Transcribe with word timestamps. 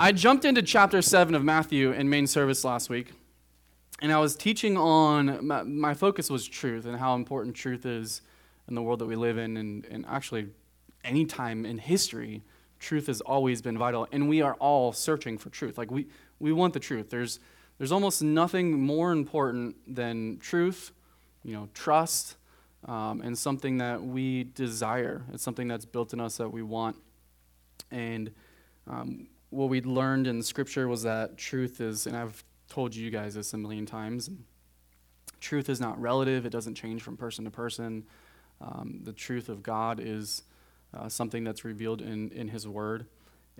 I 0.00 0.12
jumped 0.12 0.44
into 0.44 0.62
chapter 0.62 1.02
7 1.02 1.34
of 1.34 1.42
Matthew 1.42 1.90
in 1.90 2.08
main 2.08 2.28
service 2.28 2.62
last 2.62 2.88
week, 2.88 3.10
and 4.00 4.12
I 4.12 4.20
was 4.20 4.36
teaching 4.36 4.76
on, 4.76 5.44
my, 5.44 5.64
my 5.64 5.92
focus 5.92 6.30
was 6.30 6.46
truth 6.46 6.86
and 6.86 6.96
how 6.96 7.16
important 7.16 7.56
truth 7.56 7.84
is 7.84 8.22
in 8.68 8.76
the 8.76 8.82
world 8.82 9.00
that 9.00 9.06
we 9.06 9.16
live 9.16 9.38
in, 9.38 9.56
and, 9.56 9.84
and 9.86 10.06
actually, 10.06 10.50
any 11.02 11.24
time 11.24 11.66
in 11.66 11.78
history, 11.78 12.44
truth 12.78 13.08
has 13.08 13.20
always 13.22 13.60
been 13.60 13.76
vital, 13.76 14.06
and 14.12 14.28
we 14.28 14.40
are 14.40 14.54
all 14.60 14.92
searching 14.92 15.36
for 15.36 15.50
truth. 15.50 15.76
Like, 15.76 15.90
we, 15.90 16.06
we 16.38 16.52
want 16.52 16.74
the 16.74 16.80
truth. 16.80 17.10
There's, 17.10 17.40
there's 17.78 17.90
almost 17.90 18.22
nothing 18.22 18.80
more 18.80 19.10
important 19.10 19.74
than 19.92 20.38
truth, 20.38 20.92
you 21.42 21.54
know, 21.54 21.68
trust, 21.74 22.36
um, 22.84 23.20
and 23.20 23.36
something 23.36 23.78
that 23.78 24.00
we 24.00 24.44
desire. 24.44 25.24
It's 25.32 25.42
something 25.42 25.66
that's 25.66 25.86
built 25.86 26.12
in 26.12 26.20
us 26.20 26.36
that 26.36 26.50
we 26.50 26.62
want. 26.62 26.94
And 27.90 28.30
um, 28.86 29.26
what 29.50 29.68
we 29.68 29.80
learned 29.80 30.26
in 30.26 30.42
Scripture 30.42 30.88
was 30.88 31.02
that 31.02 31.38
truth 31.38 31.80
is, 31.80 32.06
and 32.06 32.16
I've 32.16 32.44
told 32.68 32.94
you 32.94 33.10
guys 33.10 33.34
this 33.34 33.54
a 33.54 33.58
million 33.58 33.86
times, 33.86 34.30
truth 35.40 35.68
is 35.68 35.80
not 35.80 36.00
relative, 36.00 36.44
it 36.44 36.50
doesn't 36.50 36.74
change 36.74 37.02
from 37.02 37.16
person 37.16 37.44
to 37.44 37.50
person. 37.50 38.04
Um, 38.60 39.00
the 39.04 39.12
truth 39.12 39.48
of 39.48 39.62
God 39.62 40.00
is 40.02 40.42
uh, 40.92 41.08
something 41.08 41.44
that's 41.44 41.64
revealed 41.64 42.02
in, 42.02 42.30
in 42.32 42.48
His 42.48 42.66
Word, 42.66 43.06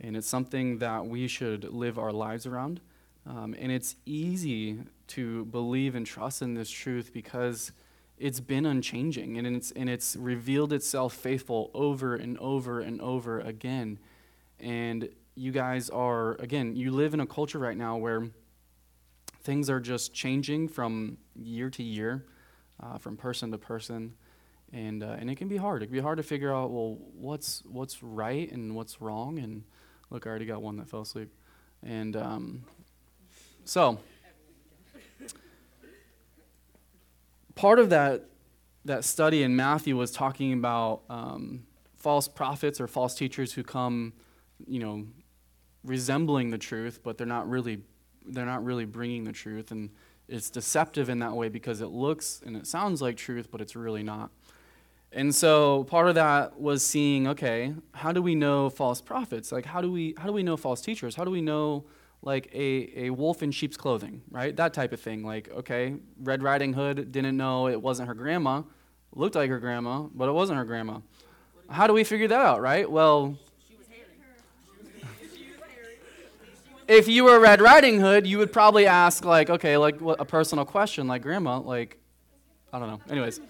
and 0.00 0.16
it's 0.16 0.28
something 0.28 0.78
that 0.78 1.06
we 1.06 1.26
should 1.28 1.64
live 1.64 1.98
our 1.98 2.12
lives 2.12 2.46
around. 2.46 2.80
Um, 3.26 3.54
and 3.58 3.70
it's 3.70 3.96
easy 4.06 4.78
to 5.08 5.44
believe 5.46 5.94
and 5.94 6.06
trust 6.06 6.40
in 6.42 6.54
this 6.54 6.70
truth 6.70 7.12
because 7.12 7.72
it's 8.16 8.40
been 8.40 8.66
unchanging 8.66 9.36
and 9.36 9.46
it's, 9.46 9.70
and 9.72 9.88
it's 9.88 10.16
revealed 10.16 10.72
itself 10.72 11.14
faithful 11.14 11.70
over 11.74 12.14
and 12.14 12.38
over 12.38 12.80
and 12.80 13.00
over 13.00 13.40
again. 13.40 13.98
And 14.58 15.10
you 15.38 15.52
guys 15.52 15.88
are, 15.88 16.32
again, 16.40 16.74
you 16.74 16.90
live 16.90 17.14
in 17.14 17.20
a 17.20 17.26
culture 17.26 17.60
right 17.60 17.76
now 17.76 17.96
where 17.96 18.28
things 19.42 19.70
are 19.70 19.78
just 19.78 20.12
changing 20.12 20.66
from 20.66 21.16
year 21.36 21.70
to 21.70 21.82
year, 21.82 22.26
uh, 22.82 22.98
from 22.98 23.16
person 23.16 23.52
to 23.52 23.58
person. 23.58 24.14
And, 24.72 25.02
uh, 25.02 25.16
and 25.18 25.30
it 25.30 25.36
can 25.36 25.46
be 25.46 25.56
hard. 25.56 25.82
It 25.82 25.86
can 25.86 25.94
be 25.94 26.00
hard 26.00 26.16
to 26.16 26.24
figure 26.24 26.52
out, 26.52 26.70
well, 26.72 26.98
what's, 27.14 27.62
what's 27.64 28.02
right 28.02 28.50
and 28.50 28.74
what's 28.74 29.00
wrong. 29.00 29.38
And 29.38 29.62
look, 30.10 30.26
I 30.26 30.30
already 30.30 30.44
got 30.44 30.60
one 30.60 30.76
that 30.78 30.88
fell 30.88 31.02
asleep. 31.02 31.30
And 31.84 32.16
um, 32.16 32.64
so, 33.64 34.00
part 37.54 37.78
of 37.78 37.90
that, 37.90 38.24
that 38.84 39.04
study 39.04 39.44
in 39.44 39.54
Matthew 39.54 39.96
was 39.96 40.10
talking 40.10 40.52
about 40.52 41.02
um, 41.08 41.62
false 41.94 42.26
prophets 42.26 42.80
or 42.80 42.88
false 42.88 43.14
teachers 43.14 43.52
who 43.52 43.62
come, 43.62 44.12
you 44.66 44.80
know, 44.80 45.06
resembling 45.84 46.50
the 46.50 46.58
truth, 46.58 47.00
but 47.02 47.18
they're 47.18 47.26
not 47.26 47.48
really 47.48 47.82
they're 48.26 48.46
not 48.46 48.62
really 48.62 48.84
bringing 48.84 49.24
the 49.24 49.32
truth 49.32 49.70
and 49.70 49.90
it's 50.28 50.50
deceptive 50.50 51.08
in 51.08 51.20
that 51.20 51.34
way 51.34 51.48
because 51.48 51.80
it 51.80 51.86
looks 51.86 52.42
and 52.44 52.56
it 52.56 52.66
sounds 52.66 53.00
like 53.00 53.16
truth, 53.16 53.50
but 53.50 53.62
it's 53.62 53.74
really 53.74 54.02
not. 54.02 54.30
And 55.10 55.34
so 55.34 55.84
part 55.84 56.08
of 56.08 56.16
that 56.16 56.60
was 56.60 56.84
seeing, 56.84 57.26
okay, 57.28 57.72
how 57.94 58.12
do 58.12 58.20
we 58.20 58.34
know 58.34 58.68
false 58.68 59.00
prophets? 59.00 59.50
Like 59.50 59.64
how 59.64 59.80
do 59.80 59.90
we 59.90 60.14
how 60.18 60.26
do 60.26 60.32
we 60.32 60.42
know 60.42 60.56
false 60.56 60.80
teachers? 60.82 61.14
How 61.14 61.24
do 61.24 61.30
we 61.30 61.40
know 61.40 61.84
like 62.22 62.50
a, 62.52 63.06
a 63.06 63.10
wolf 63.10 63.42
in 63.42 63.50
sheep's 63.50 63.76
clothing, 63.76 64.22
right? 64.30 64.54
That 64.56 64.74
type 64.74 64.92
of 64.92 65.00
thing. 65.00 65.22
Like, 65.22 65.48
okay, 65.50 65.94
Red 66.20 66.42
Riding 66.42 66.72
Hood 66.72 67.12
didn't 67.12 67.36
know 67.36 67.68
it 67.68 67.80
wasn't 67.80 68.08
her 68.08 68.14
grandma, 68.14 68.62
looked 69.14 69.34
like 69.34 69.50
her 69.50 69.60
grandma, 69.60 70.02
but 70.14 70.28
it 70.28 70.32
wasn't 70.32 70.58
her 70.58 70.64
grandma. 70.64 70.98
How 71.70 71.86
do 71.86 71.92
we 71.92 72.02
figure 72.04 72.28
that 72.28 72.40
out, 72.40 72.60
right? 72.60 72.90
Well, 72.90 73.38
if 76.88 77.06
you 77.06 77.24
were 77.24 77.38
Red 77.38 77.60
Riding 77.60 78.00
Hood, 78.00 78.26
you 78.26 78.38
would 78.38 78.52
probably 78.52 78.86
ask, 78.86 79.24
like, 79.24 79.50
okay, 79.50 79.76
like 79.76 80.00
what, 80.00 80.20
a 80.20 80.24
personal 80.24 80.64
question, 80.64 81.06
like, 81.06 81.22
Grandma, 81.22 81.60
like, 81.60 81.98
I 82.72 82.78
don't 82.78 82.88
know. 82.88 83.00
Anyways. 83.10 83.40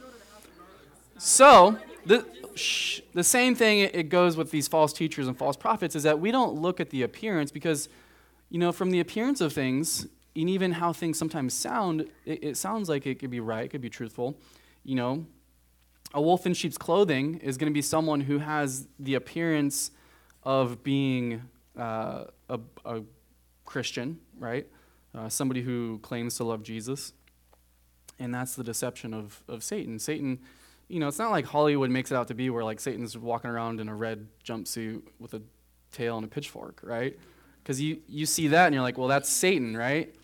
So, 1.19 1.79
the, 2.05 2.27
sh- 2.57 3.01
the 3.15 3.25
same 3.25 3.55
thing 3.55 3.79
it 3.81 4.09
goes 4.09 4.37
with 4.37 4.51
these 4.51 4.67
false 4.67 4.93
teachers 4.93 5.29
and 5.29 5.37
false 5.37 5.57
prophets 5.57 5.95
is 5.95 6.03
that 6.03 6.19
we 6.19 6.31
don't 6.33 6.55
look 6.55 6.81
at 6.81 6.91
the 6.91 7.03
appearance 7.03 7.51
because, 7.53 7.89
you 8.51 8.59
know, 8.59 8.73
from 8.73 8.91
the 8.91 9.01
appearance 9.01 9.41
of 9.41 9.53
things, 9.53 10.07
and 10.35 10.51
even 10.51 10.73
how 10.73 10.93
things 10.93 11.19
sometimes 11.19 11.55
sound, 11.55 12.03
it, 12.25 12.45
it 12.45 12.57
sounds 12.57 12.89
like 12.89 13.07
it 13.07 13.21
could 13.21 13.31
be 13.31 13.41
right, 13.41 13.65
it 13.65 13.69
could 13.69 13.81
be 13.81 13.91
truthful. 13.91 14.37
You 14.85 14.97
know, 14.97 15.27
a 16.13 16.21
wolf 16.21 16.45
in 16.47 16.55
sheep's 16.55 16.79
clothing 16.79 17.37
is 17.37 17.57
going 17.57 17.71
to 17.71 17.75
be 17.75 17.83
someone 17.83 18.21
who 18.21 18.39
has 18.39 18.89
the 18.99 19.15
appearance 19.15 19.91
of 20.43 20.83
being 20.83 21.43
uh, 21.77 22.25
a, 22.49 22.61
a 22.85 23.03
Christian, 23.69 24.19
right? 24.39 24.67
Uh, 25.15 25.29
somebody 25.29 25.61
who 25.61 25.99
claims 25.99 26.37
to 26.37 26.45
love 26.45 26.63
Jesus. 26.63 27.13
And 28.19 28.35
that's 28.35 28.57
the 28.57 28.65
deception 28.65 29.13
of, 29.13 29.43
of 29.47 29.63
Satan. 29.63 29.99
Satan, 29.99 30.41
you 30.89 30.99
know, 30.99 31.07
it's 31.07 31.19
not 31.19 31.31
like 31.31 31.45
Hollywood 31.45 31.91
makes 31.91 32.11
it 32.11 32.15
out 32.15 32.29
to 32.29 32.35
be 32.35 32.49
where 32.49 32.65
like 32.65 32.81
Satan's 32.81 33.17
walking 33.17 33.51
around 33.51 33.79
in 33.79 33.89
a 33.91 33.95
red 33.95 34.27
jumpsuit 34.43 35.03
with 35.21 35.35
a 35.35 35.43
tail 35.93 36.17
and 36.17 36.25
a 36.25 36.29
pitchfork, 36.29 36.81
right? 36.83 37.19
Because 37.63 37.79
you, 37.79 37.99
you 38.09 38.25
see 38.25 38.49
that 38.49 38.67
and 38.67 38.75
you're 38.75 38.83
like, 38.83 38.97
well, 38.97 39.09
that's 39.09 39.29
Satan, 39.29 39.77
right? 39.77 40.15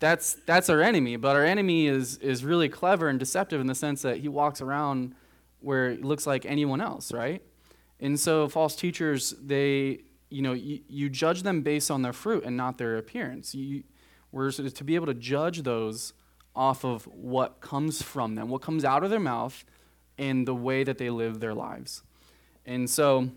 That's, 0.00 0.34
that's 0.44 0.68
our 0.68 0.82
enemy. 0.82 1.14
But 1.14 1.36
our 1.36 1.44
enemy 1.44 1.86
is, 1.86 2.16
is 2.18 2.44
really 2.44 2.68
clever 2.68 3.08
and 3.08 3.20
deceptive 3.20 3.60
in 3.60 3.68
the 3.68 3.74
sense 3.76 4.02
that 4.02 4.16
he 4.18 4.28
walks 4.28 4.60
around 4.60 5.14
where 5.60 5.90
it 5.90 6.04
looks 6.04 6.26
like 6.26 6.44
anyone 6.44 6.80
else, 6.80 7.12
right? 7.12 7.40
And 8.00 8.18
so 8.18 8.48
false 8.48 8.74
teachers, 8.74 9.34
they 9.40 10.00
you 10.30 10.42
know, 10.42 10.52
you, 10.52 10.80
you 10.88 11.10
judge 11.10 11.42
them 11.42 11.60
based 11.62 11.90
on 11.90 12.02
their 12.02 12.12
fruit 12.12 12.44
and 12.44 12.56
not 12.56 12.78
their 12.78 12.96
appearance. 12.96 13.54
You, 13.54 13.82
we're 14.32 14.50
to 14.52 14.84
be 14.84 14.94
able 14.94 15.06
to 15.06 15.14
judge 15.14 15.62
those 15.62 16.12
off 16.54 16.84
of 16.84 17.04
what 17.04 17.60
comes 17.60 18.02
from 18.02 18.36
them, 18.36 18.48
what 18.48 18.62
comes 18.62 18.84
out 18.84 19.04
of 19.04 19.10
their 19.10 19.20
mouth, 19.20 19.64
and 20.18 20.46
the 20.46 20.54
way 20.54 20.84
that 20.84 20.98
they 20.98 21.10
live 21.10 21.40
their 21.40 21.54
lives. 21.54 22.02
And 22.64 22.88
so 22.88 23.30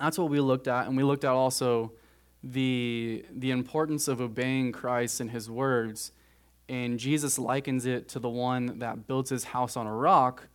that's 0.00 0.18
what 0.18 0.30
we 0.30 0.40
looked 0.40 0.68
at. 0.68 0.86
And 0.86 0.96
we 0.96 1.02
looked 1.02 1.24
at 1.24 1.30
also 1.30 1.92
the, 2.42 3.24
the 3.34 3.50
importance 3.50 4.06
of 4.06 4.20
obeying 4.20 4.72
Christ 4.72 5.20
and 5.20 5.30
his 5.30 5.50
words. 5.50 6.12
And 6.68 6.98
Jesus 6.98 7.38
likens 7.38 7.86
it 7.86 8.08
to 8.10 8.18
the 8.18 8.28
one 8.28 8.78
that 8.78 9.06
builds 9.06 9.30
his 9.30 9.44
house 9.44 9.76
on 9.76 9.86
a 9.86 9.94
rock 9.94 10.48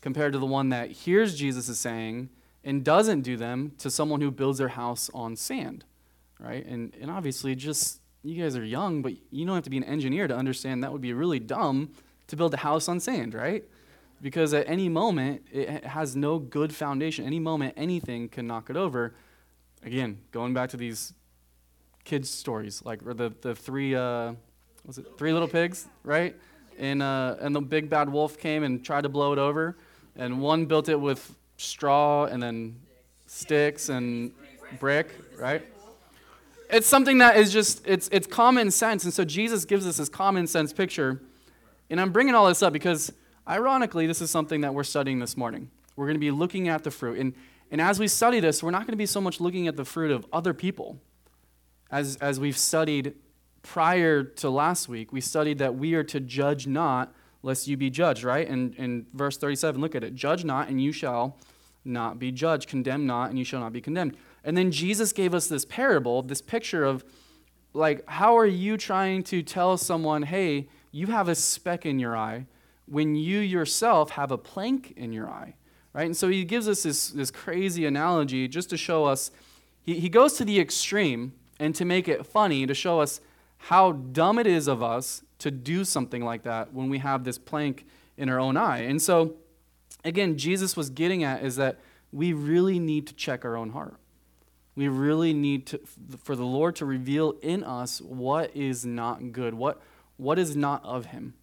compared 0.00 0.32
to 0.32 0.38
the 0.38 0.46
one 0.46 0.70
that 0.70 0.90
hears 0.90 1.38
Jesus 1.38 1.68
is 1.68 1.78
saying 1.78 2.28
and 2.64 2.82
doesn't 2.82 3.20
do 3.20 3.36
them 3.36 3.72
to 3.78 3.90
someone 3.90 4.20
who 4.20 4.30
builds 4.30 4.58
their 4.58 4.68
house 4.68 5.10
on 5.14 5.36
sand, 5.36 5.84
right? 6.40 6.64
And, 6.64 6.94
and 7.00 7.10
obviously, 7.10 7.54
just 7.54 8.00
you 8.22 8.42
guys 8.42 8.56
are 8.56 8.64
young, 8.64 9.02
but 9.02 9.12
you 9.30 9.44
don't 9.44 9.54
have 9.54 9.64
to 9.64 9.70
be 9.70 9.76
an 9.76 9.84
engineer 9.84 10.26
to 10.26 10.34
understand 10.34 10.82
that 10.82 10.90
would 10.90 11.02
be 11.02 11.12
really 11.12 11.38
dumb 11.38 11.90
to 12.26 12.36
build 12.36 12.54
a 12.54 12.58
house 12.58 12.88
on 12.88 12.98
sand, 12.98 13.34
right? 13.34 13.64
Because 14.22 14.54
at 14.54 14.66
any 14.66 14.88
moment, 14.88 15.42
it 15.52 15.84
has 15.84 16.16
no 16.16 16.38
good 16.38 16.74
foundation. 16.74 17.26
Any 17.26 17.38
moment, 17.38 17.74
anything 17.76 18.30
can 18.30 18.46
knock 18.46 18.70
it 18.70 18.76
over. 18.76 19.14
Again, 19.84 20.20
going 20.32 20.54
back 20.54 20.70
to 20.70 20.78
these 20.78 21.12
kids' 22.04 22.30
stories, 22.30 22.82
like 22.82 23.04
the, 23.04 23.34
the 23.42 23.54
three, 23.54 23.94
uh, 23.94 24.32
was 24.86 24.96
it 24.96 25.06
three 25.18 25.34
little 25.34 25.48
pigs, 25.48 25.86
right? 26.02 26.34
And, 26.78 27.02
uh, 27.02 27.36
and 27.40 27.54
the 27.54 27.60
big 27.60 27.90
bad 27.90 28.08
wolf 28.08 28.38
came 28.38 28.62
and 28.62 28.82
tried 28.82 29.02
to 29.02 29.10
blow 29.10 29.34
it 29.34 29.38
over. 29.38 29.76
And 30.16 30.40
one 30.40 30.64
built 30.64 30.88
it 30.88 30.98
with 30.98 31.36
straw 31.56 32.24
and 32.24 32.42
then 32.42 32.76
sticks 33.26 33.88
and 33.88 34.32
brick, 34.78 35.14
right? 35.38 35.62
It's 36.70 36.86
something 36.86 37.18
that 37.18 37.36
is 37.36 37.52
just 37.52 37.86
it's 37.86 38.08
it's 38.10 38.26
common 38.26 38.70
sense, 38.70 39.04
and 39.04 39.12
so 39.12 39.24
Jesus 39.24 39.64
gives 39.64 39.86
us 39.86 39.98
this 39.98 40.08
common 40.08 40.46
sense 40.46 40.72
picture. 40.72 41.20
And 41.90 42.00
I'm 42.00 42.12
bringing 42.12 42.34
all 42.34 42.48
this 42.48 42.62
up 42.62 42.72
because, 42.72 43.12
ironically, 43.46 44.06
this 44.06 44.20
is 44.20 44.30
something 44.30 44.62
that 44.62 44.74
we're 44.74 44.84
studying 44.84 45.18
this 45.18 45.36
morning. 45.36 45.70
We're 45.96 46.06
going 46.06 46.16
to 46.16 46.20
be 46.20 46.30
looking 46.30 46.68
at 46.68 46.82
the 46.82 46.90
fruit, 46.90 47.18
and 47.18 47.34
and 47.70 47.80
as 47.80 47.98
we 47.98 48.08
study 48.08 48.40
this, 48.40 48.62
we're 48.62 48.70
not 48.70 48.82
going 48.82 48.92
to 48.92 48.96
be 48.96 49.06
so 49.06 49.20
much 49.20 49.40
looking 49.40 49.68
at 49.68 49.76
the 49.76 49.84
fruit 49.84 50.10
of 50.10 50.26
other 50.32 50.54
people, 50.54 50.98
as 51.90 52.16
as 52.16 52.40
we've 52.40 52.58
studied 52.58 53.14
prior 53.62 54.22
to 54.22 54.50
last 54.50 54.88
week. 54.88 55.12
We 55.12 55.20
studied 55.20 55.58
that 55.58 55.74
we 55.74 55.94
are 55.94 56.04
to 56.04 56.20
judge 56.20 56.66
not 56.66 57.14
lest 57.42 57.68
you 57.68 57.76
be 57.76 57.90
judged, 57.90 58.24
right? 58.24 58.48
And 58.48 58.74
in 58.76 59.06
verse 59.12 59.36
37, 59.36 59.80
look 59.80 59.94
at 59.94 60.02
it. 60.02 60.14
Judge 60.14 60.44
not, 60.44 60.68
and 60.68 60.82
you 60.82 60.92
shall 60.92 61.36
not 61.84 62.18
be 62.18 62.32
judged. 62.32 62.68
Condemn 62.68 63.06
not, 63.06 63.30
and 63.30 63.38
you 63.38 63.44
shall 63.44 63.60
not 63.60 63.72
be 63.72 63.80
condemned. 63.80 64.16
And 64.42 64.56
then 64.56 64.70
Jesus 64.70 65.12
gave 65.12 65.34
us 65.34 65.46
this 65.46 65.64
parable, 65.64 66.22
this 66.22 66.42
picture 66.42 66.84
of 66.84 67.04
like, 67.72 68.08
how 68.08 68.36
are 68.36 68.46
you 68.46 68.76
trying 68.76 69.22
to 69.24 69.42
tell 69.42 69.76
someone, 69.76 70.22
hey, 70.22 70.68
you 70.92 71.08
have 71.08 71.28
a 71.28 71.34
speck 71.34 71.84
in 71.84 71.98
your 71.98 72.16
eye 72.16 72.46
when 72.86 73.16
you 73.16 73.40
yourself 73.40 74.10
have 74.10 74.30
a 74.30 74.38
plank 74.38 74.92
in 74.96 75.12
your 75.12 75.28
eye, 75.28 75.54
right? 75.92 76.06
And 76.06 76.16
so 76.16 76.28
he 76.28 76.44
gives 76.44 76.68
us 76.68 76.84
this, 76.84 77.08
this 77.08 77.30
crazy 77.30 77.84
analogy 77.84 78.46
just 78.46 78.70
to 78.70 78.76
show 78.76 79.04
us, 79.04 79.30
he, 79.82 79.98
he 79.98 80.08
goes 80.08 80.34
to 80.34 80.44
the 80.44 80.60
extreme 80.60 81.32
and 81.58 81.74
to 81.74 81.84
make 81.84 82.06
it 82.06 82.24
funny, 82.26 82.66
to 82.66 82.74
show 82.74 83.00
us 83.00 83.20
how 83.56 83.92
dumb 83.92 84.38
it 84.38 84.46
is 84.46 84.68
of 84.68 84.82
us 84.82 85.24
to 85.38 85.50
do 85.50 85.84
something 85.84 86.24
like 86.24 86.42
that 86.42 86.72
when 86.72 86.88
we 86.88 86.98
have 86.98 87.24
this 87.24 87.38
plank 87.38 87.86
in 88.16 88.28
our 88.28 88.38
own 88.38 88.56
eye. 88.56 88.80
And 88.80 89.00
so, 89.00 89.34
again, 90.04 90.36
Jesus 90.36 90.76
was 90.76 90.90
getting 90.90 91.24
at 91.24 91.42
is 91.42 91.56
that 91.56 91.80
we 92.12 92.32
really 92.32 92.78
need 92.78 93.06
to 93.08 93.14
check 93.14 93.44
our 93.44 93.56
own 93.56 93.70
heart. 93.70 93.96
We 94.76 94.88
really 94.88 95.32
need 95.32 95.66
to, 95.66 95.80
for 96.22 96.34
the 96.34 96.44
Lord 96.44 96.76
to 96.76 96.84
reveal 96.84 97.34
in 97.42 97.62
us 97.62 98.00
what 98.00 98.54
is 98.56 98.84
not 98.84 99.32
good, 99.32 99.54
what, 99.54 99.80
what 100.16 100.38
is 100.38 100.56
not 100.56 100.84
of 100.84 101.06
Him. 101.06 101.34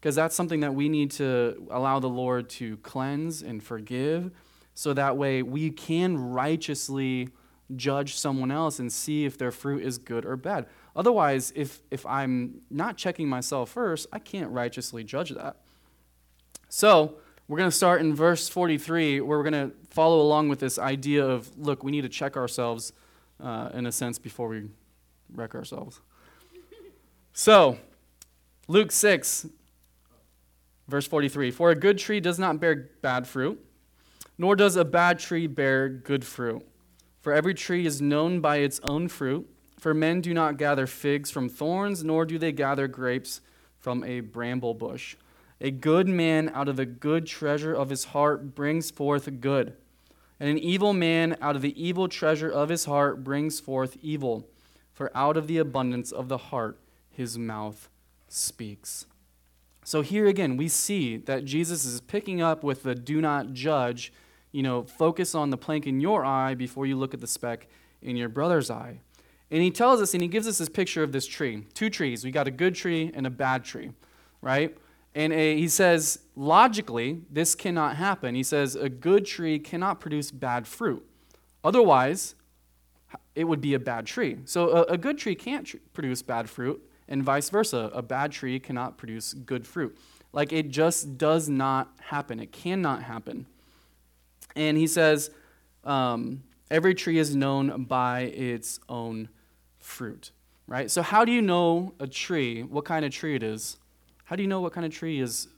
Because 0.00 0.16
that's 0.16 0.34
something 0.34 0.60
that 0.60 0.74
we 0.74 0.88
need 0.88 1.10
to 1.12 1.66
allow 1.70 1.98
the 1.98 2.08
Lord 2.08 2.50
to 2.50 2.76
cleanse 2.78 3.42
and 3.42 3.62
forgive, 3.62 4.30
so 4.74 4.92
that 4.92 5.16
way 5.16 5.42
we 5.42 5.70
can 5.70 6.18
righteously 6.18 7.30
judge 7.74 8.16
someone 8.16 8.50
else 8.50 8.78
and 8.78 8.92
see 8.92 9.24
if 9.24 9.38
their 9.38 9.52
fruit 9.52 9.82
is 9.82 9.98
good 9.98 10.26
or 10.26 10.36
bad. 10.36 10.66
Otherwise, 10.94 11.52
if, 11.56 11.80
if 11.90 12.04
I'm 12.06 12.60
not 12.70 12.96
checking 12.96 13.28
myself 13.28 13.70
first, 13.70 14.06
I 14.12 14.18
can't 14.18 14.50
righteously 14.50 15.04
judge 15.04 15.30
that. 15.30 15.56
So, 16.68 17.16
we're 17.46 17.58
going 17.58 17.70
to 17.70 17.76
start 17.76 18.00
in 18.00 18.14
verse 18.14 18.48
43, 18.48 19.20
where 19.20 19.38
we're 19.38 19.50
going 19.50 19.70
to 19.70 19.76
follow 19.90 20.20
along 20.20 20.48
with 20.48 20.60
this 20.60 20.78
idea 20.78 21.26
of 21.26 21.56
look, 21.58 21.84
we 21.84 21.90
need 21.90 22.02
to 22.02 22.08
check 22.08 22.36
ourselves 22.36 22.92
uh, 23.42 23.70
in 23.74 23.86
a 23.86 23.92
sense 23.92 24.18
before 24.18 24.48
we 24.48 24.64
wreck 25.34 25.54
ourselves. 25.54 26.00
So, 27.34 27.78
Luke 28.66 28.92
6, 28.92 29.46
verse 30.88 31.06
43 31.06 31.50
For 31.50 31.70
a 31.70 31.74
good 31.74 31.98
tree 31.98 32.20
does 32.20 32.38
not 32.38 32.60
bear 32.60 32.90
bad 33.02 33.26
fruit, 33.26 33.62
nor 34.38 34.56
does 34.56 34.76
a 34.76 34.84
bad 34.84 35.18
tree 35.18 35.46
bear 35.46 35.88
good 35.88 36.24
fruit. 36.24 36.66
For 37.20 37.32
every 37.32 37.54
tree 37.54 37.86
is 37.86 38.00
known 38.00 38.40
by 38.40 38.58
its 38.58 38.80
own 38.84 39.08
fruit. 39.08 39.50
For 39.78 39.92
men 39.92 40.22
do 40.22 40.32
not 40.32 40.56
gather 40.56 40.86
figs 40.86 41.30
from 41.30 41.48
thorns, 41.48 42.02
nor 42.02 42.24
do 42.24 42.38
they 42.38 42.52
gather 42.52 42.88
grapes 42.88 43.42
from 43.78 44.02
a 44.04 44.20
bramble 44.20 44.72
bush. 44.72 45.16
A 45.60 45.70
good 45.70 46.08
man 46.08 46.50
out 46.54 46.68
of 46.68 46.76
the 46.76 46.86
good 46.86 47.26
treasure 47.26 47.74
of 47.74 47.90
his 47.90 48.06
heart 48.06 48.54
brings 48.54 48.90
forth 48.90 49.40
good, 49.40 49.74
and 50.40 50.48
an 50.48 50.58
evil 50.58 50.92
man 50.92 51.36
out 51.40 51.56
of 51.56 51.62
the 51.62 51.80
evil 51.82 52.08
treasure 52.08 52.50
of 52.50 52.68
his 52.68 52.84
heart 52.86 53.22
brings 53.22 53.60
forth 53.60 53.96
evil. 54.02 54.48
For 54.92 55.10
out 55.16 55.36
of 55.36 55.48
the 55.48 55.58
abundance 55.58 56.12
of 56.12 56.28
the 56.28 56.38
heart 56.38 56.78
his 57.10 57.36
mouth 57.36 57.88
speaks. 58.28 59.06
So 59.84 60.02
here 60.02 60.26
again, 60.26 60.56
we 60.56 60.68
see 60.68 61.16
that 61.18 61.44
Jesus 61.44 61.84
is 61.84 62.00
picking 62.00 62.40
up 62.40 62.62
with 62.62 62.84
the 62.84 62.94
do 62.94 63.20
not 63.20 63.52
judge, 63.52 64.12
you 64.52 64.62
know, 64.62 64.84
focus 64.84 65.34
on 65.34 65.50
the 65.50 65.56
plank 65.56 65.86
in 65.86 66.00
your 66.00 66.24
eye 66.24 66.54
before 66.54 66.86
you 66.86 66.96
look 66.96 67.12
at 67.12 67.20
the 67.20 67.26
speck 67.26 67.66
in 68.00 68.16
your 68.16 68.28
brother's 68.28 68.70
eye. 68.70 69.00
And 69.50 69.62
he 69.62 69.70
tells 69.70 70.00
us, 70.00 70.14
and 70.14 70.22
he 70.22 70.28
gives 70.28 70.48
us 70.48 70.58
this 70.58 70.68
picture 70.68 71.02
of 71.02 71.12
this 71.12 71.26
tree 71.26 71.66
two 71.74 71.90
trees. 71.90 72.24
We 72.24 72.30
got 72.30 72.48
a 72.48 72.52
good 72.52 72.74
tree 72.74 73.10
and 73.14 73.26
a 73.26 73.30
bad 73.30 73.64
tree, 73.64 73.90
right? 74.40 74.76
And 75.14 75.32
a, 75.32 75.56
he 75.56 75.68
says, 75.68 76.20
logically, 76.34 77.20
this 77.30 77.54
cannot 77.54 77.96
happen. 77.96 78.34
He 78.34 78.42
says, 78.42 78.74
a 78.74 78.88
good 78.88 79.24
tree 79.24 79.58
cannot 79.58 80.00
produce 80.00 80.30
bad 80.30 80.66
fruit. 80.66 81.06
Otherwise, 81.62 82.34
it 83.34 83.44
would 83.44 83.60
be 83.60 83.74
a 83.74 83.78
bad 83.78 84.06
tree. 84.06 84.38
So 84.44 84.70
a, 84.70 84.82
a 84.82 84.98
good 84.98 85.18
tree 85.18 85.34
can't 85.34 85.66
tr- 85.66 85.76
produce 85.92 86.22
bad 86.22 86.50
fruit, 86.50 86.82
and 87.08 87.22
vice 87.22 87.50
versa. 87.50 87.90
A 87.92 88.02
bad 88.02 88.32
tree 88.32 88.58
cannot 88.58 88.96
produce 88.96 89.34
good 89.34 89.66
fruit. 89.66 89.96
Like 90.32 90.52
it 90.52 90.68
just 90.68 91.16
does 91.16 91.48
not 91.48 91.92
happen. 92.00 92.40
It 92.40 92.50
cannot 92.50 93.02
happen. 93.02 93.46
And 94.56 94.76
he 94.76 94.86
says, 94.86 95.30
um, 95.84 96.42
every 96.70 96.94
tree 96.94 97.18
is 97.18 97.36
known 97.36 97.84
by 97.84 98.22
its 98.22 98.80
own 98.88 99.28
fruit, 99.78 100.32
right? 100.66 100.90
So, 100.90 101.02
how 101.02 101.24
do 101.24 101.32
you 101.32 101.42
know 101.42 101.94
a 102.00 102.06
tree, 102.06 102.62
what 102.62 102.84
kind 102.84 103.04
of 103.04 103.12
tree 103.12 103.34
it 103.34 103.42
is? 103.42 103.76
How 104.24 104.36
do 104.36 104.42
you 104.42 104.48
know 104.48 104.60
what 104.60 104.72
kind 104.72 104.86
of 104.86 104.92
tree 104.92 105.20
is, 105.20 105.48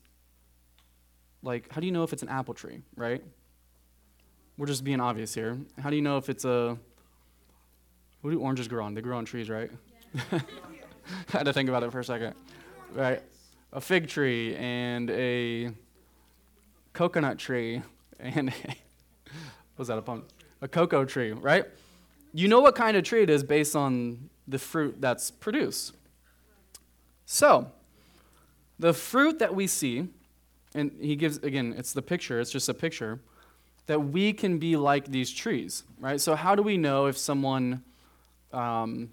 like, 1.43 1.73
how 1.73 1.81
do 1.81 1.87
you 1.87 1.93
know 1.93 2.03
if 2.03 2.13
it's 2.13 2.23
an 2.23 2.29
apple 2.29 2.55
tree, 2.55 2.83
right? 2.97 3.23
We're 4.59 4.67
just 4.67 4.85
being 4.85 5.01
obvious 5.01 5.35
here. 5.35 5.59
How 5.79 5.91
do 5.91 5.97
you 5.97 6.03
know 6.03 6.17
if 6.17 6.29
it's 6.29 6.45
a, 6.45 6.77
what 8.23 8.31
do 8.31 8.41
oranges 8.41 8.69
grow 8.69 8.85
on? 8.85 8.95
They 8.95 9.03
grow 9.03 9.19
on 9.19 9.25
trees, 9.25 9.49
right? 9.49 9.71
Yeah. 10.15 10.23
I 11.33 11.39
had 11.39 11.45
to 11.45 11.53
think 11.53 11.69
about 11.69 11.83
it 11.85 11.93
for 11.93 12.01
a 12.01 12.05
second. 12.05 12.35
Right? 12.93 13.23
A 13.73 13.81
fig 13.81 14.09
tree 14.09 14.57
and 14.57 15.11
a 15.11 15.71
coconut 16.93 17.39
tree 17.39 17.83
and 18.19 18.49
a, 18.69 18.77
was 19.77 19.89
that 19.89 19.99
a 19.99 20.03
pump? 20.03 20.33
A 20.63 20.69
cocoa 20.69 21.05
tree, 21.05 21.33
right? 21.33 21.67
You 22.33 22.49
know 22.49 22.61
what 22.61 22.75
kind 22.75 22.97
of 22.97 23.05
tree 23.05 23.23
it 23.23 23.31
is 23.31 23.45
based 23.45 23.77
on 23.77 24.31
the 24.49 24.59
fruit 24.59 25.01
that's 25.01 25.31
produced. 25.31 25.95
So, 27.27 27.71
the 28.79 28.93
fruit 28.93 29.39
that 29.39 29.55
we 29.55 29.67
see, 29.67 30.09
and 30.75 30.93
he 31.01 31.17
gives, 31.17 31.39
again, 31.39 31.75
it's 31.77 31.93
the 31.93 32.03
picture, 32.03 32.41
it's 32.41 32.51
just 32.51 32.69
a 32.69 32.75
picture, 32.75 33.21
that 33.87 34.01
we 34.01 34.33
can 34.33 34.59
be 34.59 34.77
like 34.77 35.07
these 35.07 35.31
trees, 35.33 35.85
right? 35.99 36.21
So, 36.21 36.35
how 36.35 36.55
do 36.55 36.63
we 36.63 36.77
know 36.77 37.07
if 37.07 37.17
someone 37.17 37.83
um, 38.53 39.11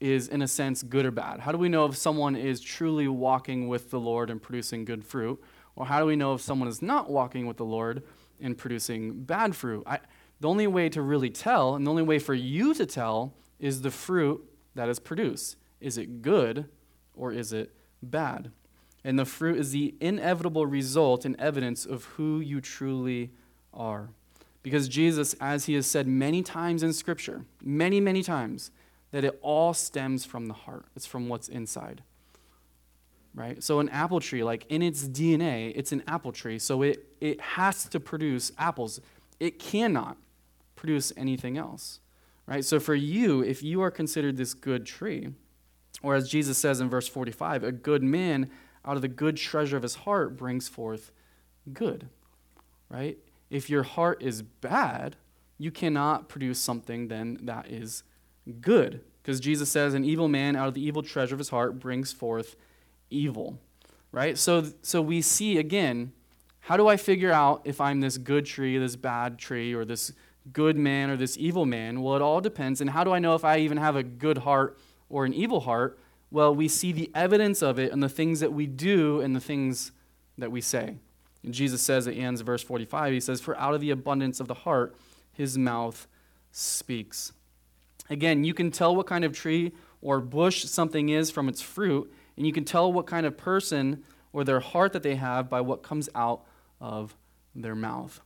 is, 0.00 0.28
in 0.28 0.42
a 0.42 0.48
sense, 0.48 0.82
good 0.82 1.06
or 1.06 1.10
bad? 1.10 1.40
How 1.40 1.52
do 1.52 1.58
we 1.58 1.68
know 1.68 1.86
if 1.86 1.96
someone 1.96 2.36
is 2.36 2.60
truly 2.60 3.08
walking 3.08 3.68
with 3.68 3.90
the 3.90 4.00
Lord 4.00 4.30
and 4.30 4.42
producing 4.42 4.84
good 4.84 5.04
fruit? 5.04 5.42
Or 5.76 5.86
how 5.86 6.00
do 6.00 6.06
we 6.06 6.16
know 6.16 6.34
if 6.34 6.40
someone 6.40 6.68
is 6.68 6.82
not 6.82 7.10
walking 7.10 7.46
with 7.46 7.58
the 7.58 7.64
Lord 7.64 8.02
and 8.40 8.56
producing 8.56 9.24
bad 9.24 9.54
fruit? 9.54 9.84
I, 9.86 10.00
the 10.40 10.48
only 10.48 10.66
way 10.66 10.88
to 10.90 11.00
really 11.00 11.30
tell, 11.30 11.74
and 11.74 11.86
the 11.86 11.90
only 11.90 12.02
way 12.02 12.18
for 12.18 12.34
you 12.34 12.74
to 12.74 12.84
tell, 12.86 13.34
is 13.58 13.82
the 13.82 13.90
fruit 13.90 14.42
that 14.74 14.88
is 14.88 14.98
produced. 14.98 15.56
Is 15.80 15.96
it 15.98 16.22
good 16.22 16.66
or 17.14 17.32
is 17.32 17.52
it 17.52 17.74
bad? 18.02 18.50
And 19.06 19.16
the 19.16 19.24
fruit 19.24 19.56
is 19.60 19.70
the 19.70 19.94
inevitable 20.00 20.66
result 20.66 21.24
and 21.24 21.40
evidence 21.40 21.86
of 21.86 22.04
who 22.16 22.40
you 22.40 22.60
truly 22.60 23.30
are. 23.72 24.08
Because 24.64 24.88
Jesus, 24.88 25.32
as 25.40 25.66
he 25.66 25.74
has 25.74 25.86
said 25.86 26.08
many 26.08 26.42
times 26.42 26.82
in 26.82 26.92
Scripture, 26.92 27.44
many, 27.62 28.00
many 28.00 28.24
times, 28.24 28.72
that 29.12 29.22
it 29.22 29.38
all 29.42 29.72
stems 29.72 30.24
from 30.24 30.46
the 30.46 30.54
heart. 30.54 30.86
It's 30.96 31.06
from 31.06 31.28
what's 31.28 31.46
inside. 31.46 32.02
Right? 33.32 33.62
So, 33.62 33.78
an 33.78 33.88
apple 33.90 34.18
tree, 34.18 34.42
like 34.42 34.66
in 34.68 34.82
its 34.82 35.04
DNA, 35.04 35.72
it's 35.76 35.92
an 35.92 36.02
apple 36.08 36.32
tree. 36.32 36.58
So, 36.58 36.82
it, 36.82 37.06
it 37.20 37.40
has 37.40 37.84
to 37.90 38.00
produce 38.00 38.50
apples. 38.58 39.00
It 39.38 39.60
cannot 39.60 40.16
produce 40.74 41.12
anything 41.16 41.56
else. 41.56 42.00
Right? 42.44 42.64
So, 42.64 42.80
for 42.80 42.96
you, 42.96 43.40
if 43.40 43.62
you 43.62 43.82
are 43.82 43.92
considered 43.92 44.36
this 44.36 44.52
good 44.52 44.84
tree, 44.84 45.28
or 46.02 46.16
as 46.16 46.28
Jesus 46.28 46.58
says 46.58 46.80
in 46.80 46.90
verse 46.90 47.06
45, 47.06 47.62
a 47.62 47.70
good 47.70 48.02
man 48.02 48.50
out 48.86 48.96
of 48.96 49.02
the 49.02 49.08
good 49.08 49.36
treasure 49.36 49.76
of 49.76 49.82
his 49.82 49.96
heart 49.96 50.36
brings 50.36 50.68
forth 50.68 51.10
good, 51.72 52.08
right? 52.88 53.18
If 53.50 53.68
your 53.68 53.82
heart 53.82 54.22
is 54.22 54.42
bad, 54.42 55.16
you 55.58 55.70
cannot 55.70 56.28
produce 56.28 56.58
something 56.58 57.08
then 57.08 57.38
that 57.42 57.70
is 57.70 58.02
good. 58.60 59.00
Because 59.22 59.40
Jesus 59.40 59.70
says, 59.70 59.94
an 59.94 60.04
evil 60.04 60.28
man 60.28 60.54
out 60.54 60.68
of 60.68 60.74
the 60.74 60.84
evil 60.84 61.02
treasure 61.02 61.34
of 61.34 61.40
his 61.40 61.48
heart 61.48 61.80
brings 61.80 62.12
forth 62.12 62.54
evil, 63.10 63.58
right? 64.12 64.38
So, 64.38 64.66
so 64.82 65.02
we 65.02 65.20
see 65.20 65.58
again, 65.58 66.12
how 66.60 66.76
do 66.76 66.88
I 66.88 66.96
figure 66.96 67.32
out 67.32 67.62
if 67.64 67.80
I'm 67.80 68.00
this 68.00 68.18
good 68.18 68.46
tree, 68.46 68.78
this 68.78 68.96
bad 68.96 69.38
tree, 69.38 69.72
or 69.72 69.84
this 69.84 70.12
good 70.52 70.76
man 70.76 71.10
or 71.10 71.16
this 71.16 71.36
evil 71.38 71.66
man? 71.66 72.02
Well, 72.02 72.16
it 72.16 72.22
all 72.22 72.40
depends. 72.40 72.80
And 72.80 72.90
how 72.90 73.04
do 73.04 73.12
I 73.12 73.18
know 73.18 73.34
if 73.34 73.44
I 73.44 73.58
even 73.58 73.78
have 73.78 73.96
a 73.96 74.02
good 74.02 74.38
heart 74.38 74.78
or 75.08 75.24
an 75.24 75.32
evil 75.32 75.60
heart? 75.60 75.98
Well, 76.36 76.54
we 76.54 76.68
see 76.68 76.92
the 76.92 77.10
evidence 77.14 77.62
of 77.62 77.78
it 77.78 77.92
in 77.92 78.00
the 78.00 78.10
things 78.10 78.40
that 78.40 78.52
we 78.52 78.66
do 78.66 79.22
and 79.22 79.34
the 79.34 79.40
things 79.40 79.90
that 80.36 80.52
we 80.52 80.60
say. 80.60 80.96
And 81.42 81.54
Jesus 81.54 81.80
says 81.80 82.06
at 82.06 82.12
the 82.12 82.20
end 82.20 82.38
of 82.38 82.44
verse 82.44 82.62
45, 82.62 83.14
he 83.14 83.20
says, 83.20 83.40
For 83.40 83.56
out 83.56 83.72
of 83.72 83.80
the 83.80 83.90
abundance 83.90 84.38
of 84.38 84.46
the 84.46 84.52
heart, 84.52 84.94
his 85.32 85.56
mouth 85.56 86.06
speaks. 86.52 87.32
Again, 88.10 88.44
you 88.44 88.52
can 88.52 88.70
tell 88.70 88.94
what 88.94 89.06
kind 89.06 89.24
of 89.24 89.32
tree 89.32 89.72
or 90.02 90.20
bush 90.20 90.66
something 90.66 91.08
is 91.08 91.30
from 91.30 91.48
its 91.48 91.62
fruit, 91.62 92.12
and 92.36 92.46
you 92.46 92.52
can 92.52 92.66
tell 92.66 92.92
what 92.92 93.06
kind 93.06 93.24
of 93.24 93.38
person 93.38 94.04
or 94.34 94.44
their 94.44 94.60
heart 94.60 94.92
that 94.92 95.02
they 95.02 95.14
have 95.14 95.48
by 95.48 95.62
what 95.62 95.82
comes 95.82 96.10
out 96.14 96.44
of 96.82 97.16
their 97.54 97.74
mouth. 97.74 98.20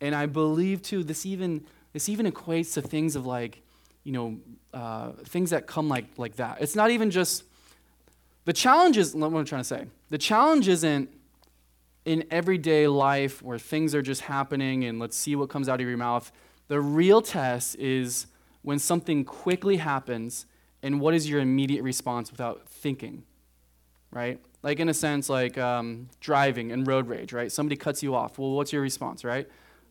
And 0.00 0.14
I 0.14 0.26
believe 0.26 0.80
too, 0.80 1.02
this 1.02 1.26
even 1.26 1.66
this 1.92 2.08
even 2.08 2.30
equates 2.30 2.74
to 2.74 2.82
things 2.82 3.16
of 3.16 3.26
like, 3.26 3.62
you 4.04 4.12
know, 4.12 4.38
uh, 4.72 5.10
things 5.24 5.50
that 5.50 5.66
come 5.66 5.88
like, 5.88 6.04
like 6.18 6.36
that. 6.36 6.58
It's 6.60 6.76
not 6.76 6.92
even 6.92 7.10
just, 7.10 7.42
the 8.48 8.54
challenge 8.54 8.96
is, 8.96 9.14
what 9.14 9.26
I'm 9.26 9.44
trying 9.44 9.60
to 9.60 9.68
say, 9.68 9.84
the 10.08 10.16
challenge 10.16 10.68
isn't 10.68 11.10
in 12.06 12.24
everyday 12.30 12.88
life 12.88 13.42
where 13.42 13.58
things 13.58 13.94
are 13.94 14.00
just 14.00 14.22
happening 14.22 14.84
and 14.84 14.98
let's 14.98 15.18
see 15.18 15.36
what 15.36 15.50
comes 15.50 15.68
out 15.68 15.82
of 15.82 15.86
your 15.86 15.98
mouth. 15.98 16.32
The 16.68 16.80
real 16.80 17.20
test 17.20 17.76
is 17.76 18.26
when 18.62 18.78
something 18.78 19.26
quickly 19.26 19.76
happens 19.76 20.46
and 20.82 20.98
what 20.98 21.12
is 21.12 21.28
your 21.28 21.40
immediate 21.40 21.82
response 21.82 22.30
without 22.30 22.66
thinking, 22.66 23.24
right? 24.10 24.40
Like, 24.62 24.80
in 24.80 24.88
a 24.88 24.94
sense, 24.94 25.28
like 25.28 25.58
um, 25.58 26.08
driving 26.18 26.72
and 26.72 26.86
road 26.86 27.06
rage, 27.06 27.34
right? 27.34 27.52
Somebody 27.52 27.76
cuts 27.76 28.02
you 28.02 28.14
off. 28.14 28.38
Well, 28.38 28.52
what's 28.52 28.72
your 28.72 28.80
response, 28.80 29.24
right? 29.24 29.46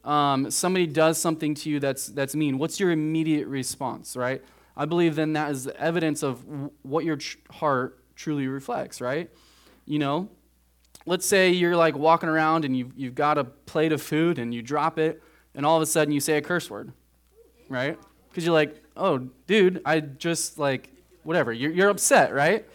um, 0.08 0.50
somebody 0.50 0.88
does 0.88 1.18
something 1.18 1.54
to 1.54 1.70
you 1.70 1.80
that's, 1.80 2.08
that's 2.08 2.34
mean, 2.34 2.58
what's 2.58 2.80
your 2.80 2.92
immediate 2.92 3.48
response, 3.48 4.16
right? 4.16 4.42
I 4.76 4.86
believe 4.86 5.16
then 5.16 5.34
that 5.34 5.52
is 5.52 5.66
the 5.66 5.80
evidence 5.80 6.24
of 6.24 6.46
what 6.84 7.04
your 7.04 7.20
heart 7.52 8.00
truly 8.18 8.48
reflects, 8.48 9.00
right? 9.00 9.30
You 9.86 10.00
know, 10.00 10.30
let's 11.06 11.26
say 11.26 11.52
you're 11.52 11.78
like 11.78 11.96
walking 11.96 12.28
around 12.28 12.66
and 12.66 12.76
you've, 12.76 12.92
you've 12.98 13.16
got 13.16 13.38
a 13.38 13.46
plate 13.46 13.94
of 13.94 14.02
food 14.02 14.40
and 14.40 14.54
you 14.54 14.62
drop 14.62 15.00
it, 15.00 15.24
and 15.56 15.66
all 15.66 15.78
of 15.78 15.82
a 15.82 15.86
sudden 15.86 16.14
you 16.14 16.20
say 16.20 16.38
a 16.38 16.42
curse 16.42 16.70
word, 16.70 16.92
right? 17.70 17.98
Because 18.30 18.44
you're 18.44 18.54
like, 18.54 18.84
oh, 18.98 19.30
dude, 19.48 19.82
I 19.86 20.02
just 20.02 20.60
like, 20.60 20.90
whatever. 21.24 21.54
You're, 21.54 21.72
you're 21.72 21.90
upset, 21.90 22.34
right? 22.34 22.66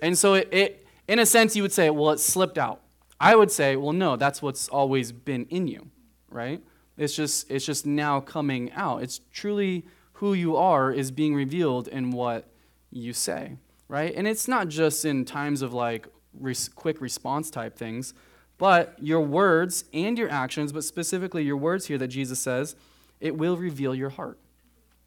And 0.00 0.16
so 0.16 0.34
it, 0.34 0.48
it, 0.52 0.86
in 1.08 1.18
a 1.18 1.26
sense, 1.26 1.56
you 1.56 1.62
would 1.62 1.72
say, 1.72 1.90
well, 1.90 2.10
it 2.10 2.20
slipped 2.20 2.58
out. 2.58 2.80
I 3.20 3.34
would 3.36 3.50
say, 3.50 3.76
well, 3.76 3.92
no, 3.92 4.16
that's 4.16 4.42
what's 4.42 4.68
always 4.68 5.12
been 5.12 5.46
in 5.46 5.66
you, 5.66 5.88
right? 6.30 6.62
It's 6.96 7.14
just, 7.14 7.50
it's 7.50 7.64
just 7.64 7.86
now 7.86 8.20
coming 8.20 8.72
out. 8.72 9.02
It's 9.02 9.20
truly 9.32 9.84
who 10.14 10.34
you 10.34 10.56
are 10.56 10.92
is 10.92 11.10
being 11.10 11.34
revealed 11.34 11.88
in 11.88 12.10
what 12.10 12.48
you 12.90 13.12
say, 13.12 13.56
right? 13.92 14.14
And 14.16 14.26
it's 14.26 14.48
not 14.48 14.68
just 14.68 15.04
in 15.04 15.26
times 15.26 15.60
of 15.60 15.74
like 15.74 16.08
res- 16.40 16.70
quick 16.70 17.02
response 17.02 17.50
type 17.50 17.76
things, 17.76 18.14
but 18.56 18.96
your 18.98 19.20
words 19.20 19.84
and 19.92 20.16
your 20.16 20.30
actions, 20.30 20.72
but 20.72 20.82
specifically 20.82 21.44
your 21.44 21.58
words 21.58 21.88
here 21.88 21.98
that 21.98 22.08
Jesus 22.08 22.38
says, 22.38 22.74
it 23.20 23.36
will 23.36 23.58
reveal 23.58 23.94
your 23.94 24.08
heart. 24.08 24.38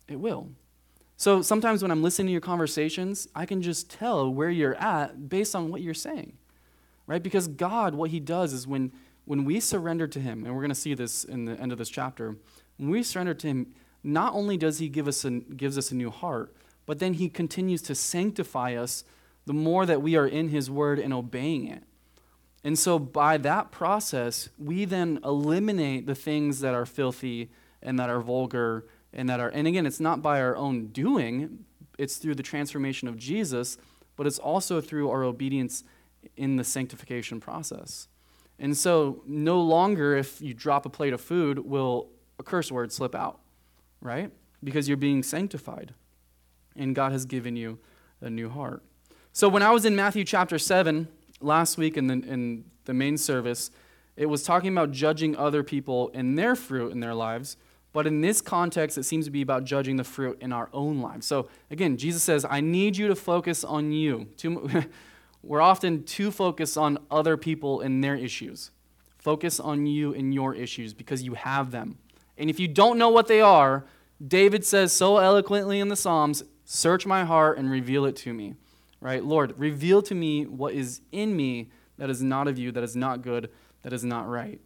It 0.07 0.19
will. 0.19 0.49
So 1.17 1.41
sometimes 1.41 1.81
when 1.81 1.89
I'm 1.89 2.03
listening 2.03 2.27
to 2.27 2.31
your 2.31 2.41
conversations, 2.41 3.27
I 3.33 3.47
can 3.47 3.63
just 3.63 3.89
tell 3.89 4.31
where 4.31 4.51
you're 4.51 4.75
at 4.75 5.29
based 5.29 5.55
on 5.55 5.71
what 5.71 5.81
you're 5.81 5.95
saying, 5.95 6.33
right? 7.07 7.23
Because 7.23 7.47
God, 7.47 7.95
what 7.95 8.11
He 8.11 8.19
does 8.19 8.53
is 8.53 8.67
when, 8.67 8.91
when 9.25 9.45
we 9.45 9.59
surrender 9.59 10.05
to 10.09 10.19
Him, 10.19 10.45
and 10.45 10.53
we're 10.53 10.61
going 10.61 10.69
to 10.69 10.75
see 10.75 10.93
this 10.93 11.23
in 11.23 11.45
the 11.45 11.59
end 11.59 11.71
of 11.71 11.79
this 11.79 11.89
chapter, 11.89 12.35
when 12.77 12.91
we 12.91 13.01
surrender 13.01 13.33
to 13.33 13.47
Him, 13.47 13.73
not 14.03 14.35
only 14.35 14.57
does 14.57 14.77
He 14.77 14.89
give 14.89 15.07
us 15.07 15.25
a, 15.25 15.31
gives 15.31 15.75
us 15.75 15.89
a 15.89 15.95
new 15.95 16.11
heart, 16.11 16.55
but 16.85 16.99
then 16.99 17.13
He 17.13 17.29
continues 17.29 17.81
to 17.83 17.95
sanctify 17.95 18.75
us 18.75 19.03
the 19.45 19.53
more 19.53 19.85
that 19.85 20.01
we 20.01 20.15
are 20.15 20.27
in 20.27 20.49
His 20.49 20.69
Word 20.69 20.99
and 20.99 21.13
obeying 21.13 21.67
it. 21.67 21.83
And 22.63 22.79
so 22.79 22.97
by 22.97 23.37
that 23.37 23.71
process, 23.71 24.49
we 24.57 24.85
then 24.85 25.19
eliminate 25.23 26.07
the 26.07 26.15
things 26.15 26.61
that 26.61 26.73
are 26.73 26.85
filthy 26.85 27.51
and 27.81 27.99
that 27.99 28.09
are 28.09 28.21
vulgar 28.21 28.85
and 29.13 29.29
that 29.29 29.39
are 29.39 29.49
and 29.49 29.67
again 29.67 29.85
it's 29.85 29.99
not 29.99 30.21
by 30.21 30.41
our 30.41 30.57
own 30.57 30.87
doing 30.87 31.63
it's 31.97 32.17
through 32.17 32.35
the 32.35 32.43
transformation 32.43 33.07
of 33.07 33.15
jesus 33.15 33.77
but 34.17 34.27
it's 34.27 34.39
also 34.39 34.81
through 34.81 35.09
our 35.09 35.23
obedience 35.23 35.83
in 36.37 36.55
the 36.55 36.63
sanctification 36.63 37.39
process. 37.39 38.07
And 38.57 38.77
so 38.77 39.21
no 39.27 39.59
longer 39.61 40.15
if 40.15 40.41
you 40.41 40.53
drop 40.53 40.85
a 40.85 40.89
plate 40.89 41.13
of 41.13 41.21
food 41.21 41.59
will 41.59 42.09
a 42.39 42.43
curse 42.43 42.71
word 42.71 42.91
slip 42.91 43.15
out 43.15 43.39
right? 44.01 44.31
Because 44.63 44.87
you're 44.87 44.97
being 44.97 45.23
sanctified 45.23 45.93
and 46.75 46.95
god 46.95 47.11
has 47.11 47.25
given 47.25 47.55
you 47.55 47.77
a 48.21 48.29
new 48.29 48.49
heart 48.49 48.83
so 49.31 49.47
when 49.47 49.63
i 49.63 49.71
was 49.71 49.85
in 49.85 49.95
matthew 49.95 50.23
chapter 50.23 50.57
7 50.57 51.07
last 51.41 51.77
week 51.77 51.97
in 51.97 52.07
the, 52.07 52.13
in 52.13 52.65
the 52.85 52.93
main 52.93 53.17
service 53.17 53.71
it 54.15 54.27
was 54.27 54.43
talking 54.43 54.71
about 54.71 54.91
judging 54.91 55.35
other 55.35 55.63
people 55.63 56.09
in 56.09 56.35
their 56.35 56.55
fruit 56.55 56.91
in 56.91 56.99
their 56.99 57.13
lives 57.13 57.57
but 57.95 58.05
in 58.05 58.19
this 58.19 58.41
context, 58.41 58.97
it 58.97 59.03
seems 59.03 59.23
to 59.23 59.31
be 59.31 59.41
about 59.41 59.63
judging 59.63 59.95
the 59.95 60.03
fruit 60.03 60.37
in 60.41 60.51
our 60.51 60.67
own 60.73 60.99
lives. 60.99 61.25
So 61.25 61.47
again, 61.71 61.95
Jesus 61.95 62.23
says, 62.23 62.43
I 62.43 62.59
need 62.59 62.97
you 62.97 63.07
to 63.07 63.15
focus 63.15 63.63
on 63.63 63.93
you. 63.93 64.27
we're 65.41 65.61
often 65.61 66.03
too 66.03 66.29
focused 66.29 66.77
on 66.77 66.97
other 67.09 67.37
people 67.37 67.79
and 67.79 68.03
their 68.03 68.17
issues. 68.17 68.71
Focus 69.17 69.61
on 69.61 69.85
you 69.85 70.13
and 70.13 70.33
your 70.33 70.53
issues 70.53 70.93
because 70.93 71.23
you 71.23 71.35
have 71.35 71.71
them. 71.71 71.97
And 72.37 72.49
if 72.49 72.59
you 72.59 72.67
don't 72.67 72.97
know 72.97 73.07
what 73.07 73.27
they 73.27 73.39
are, 73.39 73.85
David 74.27 74.65
says 74.65 74.91
so 74.91 75.15
eloquently 75.15 75.79
in 75.79 75.87
the 75.87 75.95
Psalms, 75.95 76.43
search 76.65 77.05
my 77.05 77.23
heart 77.23 77.57
and 77.57 77.71
reveal 77.71 78.05
it 78.05 78.15
to 78.17 78.33
me. 78.33 78.55
Right? 78.99 79.23
Lord, 79.23 79.53
reveal 79.57 80.01
to 80.03 80.15
me 80.15 80.45
what 80.45 80.73
is 80.73 81.01
in 81.11 81.35
me 81.35 81.69
that 81.97 82.09
is 82.09 82.21
not 82.21 82.47
of 82.47 82.57
you, 82.57 82.71
that 82.71 82.83
is 82.83 82.95
not 82.95 83.21
good, 83.21 83.49
that 83.83 83.93
is 83.93 84.03
not 84.03 84.27
right. 84.27 84.59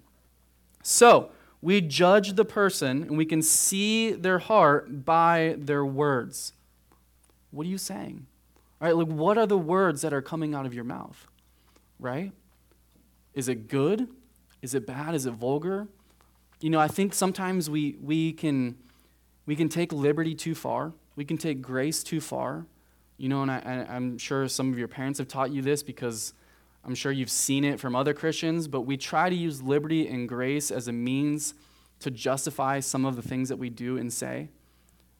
So, 0.81 1.31
we 1.61 1.81
judge 1.81 2.33
the 2.33 2.45
person 2.45 3.03
and 3.03 3.17
we 3.17 3.25
can 3.25 3.41
see 3.41 4.13
their 4.13 4.39
heart 4.39 5.03
by 5.03 5.55
their 5.57 5.85
words. 5.85 6.53
What 7.51 7.65
are 7.65 7.69
you 7.69 7.77
saying? 7.77 8.27
All 8.81 8.87
right, 8.87 8.95
like 8.95 9.07
what 9.07 9.37
are 9.37 9.45
the 9.45 9.57
words 9.57 10.01
that 10.01 10.13
are 10.13 10.21
coming 10.21 10.55
out 10.55 10.65
of 10.65 10.73
your 10.73 10.85
mouth? 10.85 11.27
Right? 11.99 12.31
Is 13.33 13.49
it 13.49 13.67
good? 13.67 14.07
Is 14.61 14.73
it 14.73 14.87
bad? 14.87 15.15
Is 15.15 15.25
it 15.25 15.31
vulgar? 15.31 15.87
You 16.61 16.69
know, 16.69 16.79
I 16.79 16.87
think 16.87 17.13
sometimes 17.13 17.69
we, 17.69 17.97
we, 18.01 18.31
can, 18.31 18.77
we 19.45 19.55
can 19.55 19.67
take 19.67 19.91
liberty 19.91 20.35
too 20.35 20.55
far. 20.55 20.93
We 21.19 21.25
can 21.25 21.37
take 21.37 21.61
grace 21.61 22.01
too 22.01 22.21
far. 22.21 22.65
You 23.17 23.27
know, 23.27 23.41
and 23.41 23.51
I, 23.51 23.85
I'm 23.89 24.17
sure 24.17 24.47
some 24.47 24.71
of 24.71 24.79
your 24.79 24.87
parents 24.87 25.19
have 25.19 25.27
taught 25.27 25.51
you 25.51 25.61
this 25.61 25.83
because 25.83 26.33
I'm 26.85 26.95
sure 26.95 27.11
you've 27.11 27.29
seen 27.29 27.65
it 27.65 27.77
from 27.77 27.93
other 27.93 28.13
Christians, 28.13 28.69
but 28.69 28.83
we 28.83 28.95
try 28.95 29.29
to 29.29 29.35
use 29.35 29.61
liberty 29.61 30.07
and 30.07 30.29
grace 30.29 30.71
as 30.71 30.87
a 30.87 30.93
means 30.93 31.55
to 31.99 32.09
justify 32.09 32.79
some 32.79 33.03
of 33.03 33.17
the 33.17 33.21
things 33.21 33.49
that 33.49 33.57
we 33.57 33.69
do 33.69 33.97
and 33.97 34.13
say, 34.13 34.47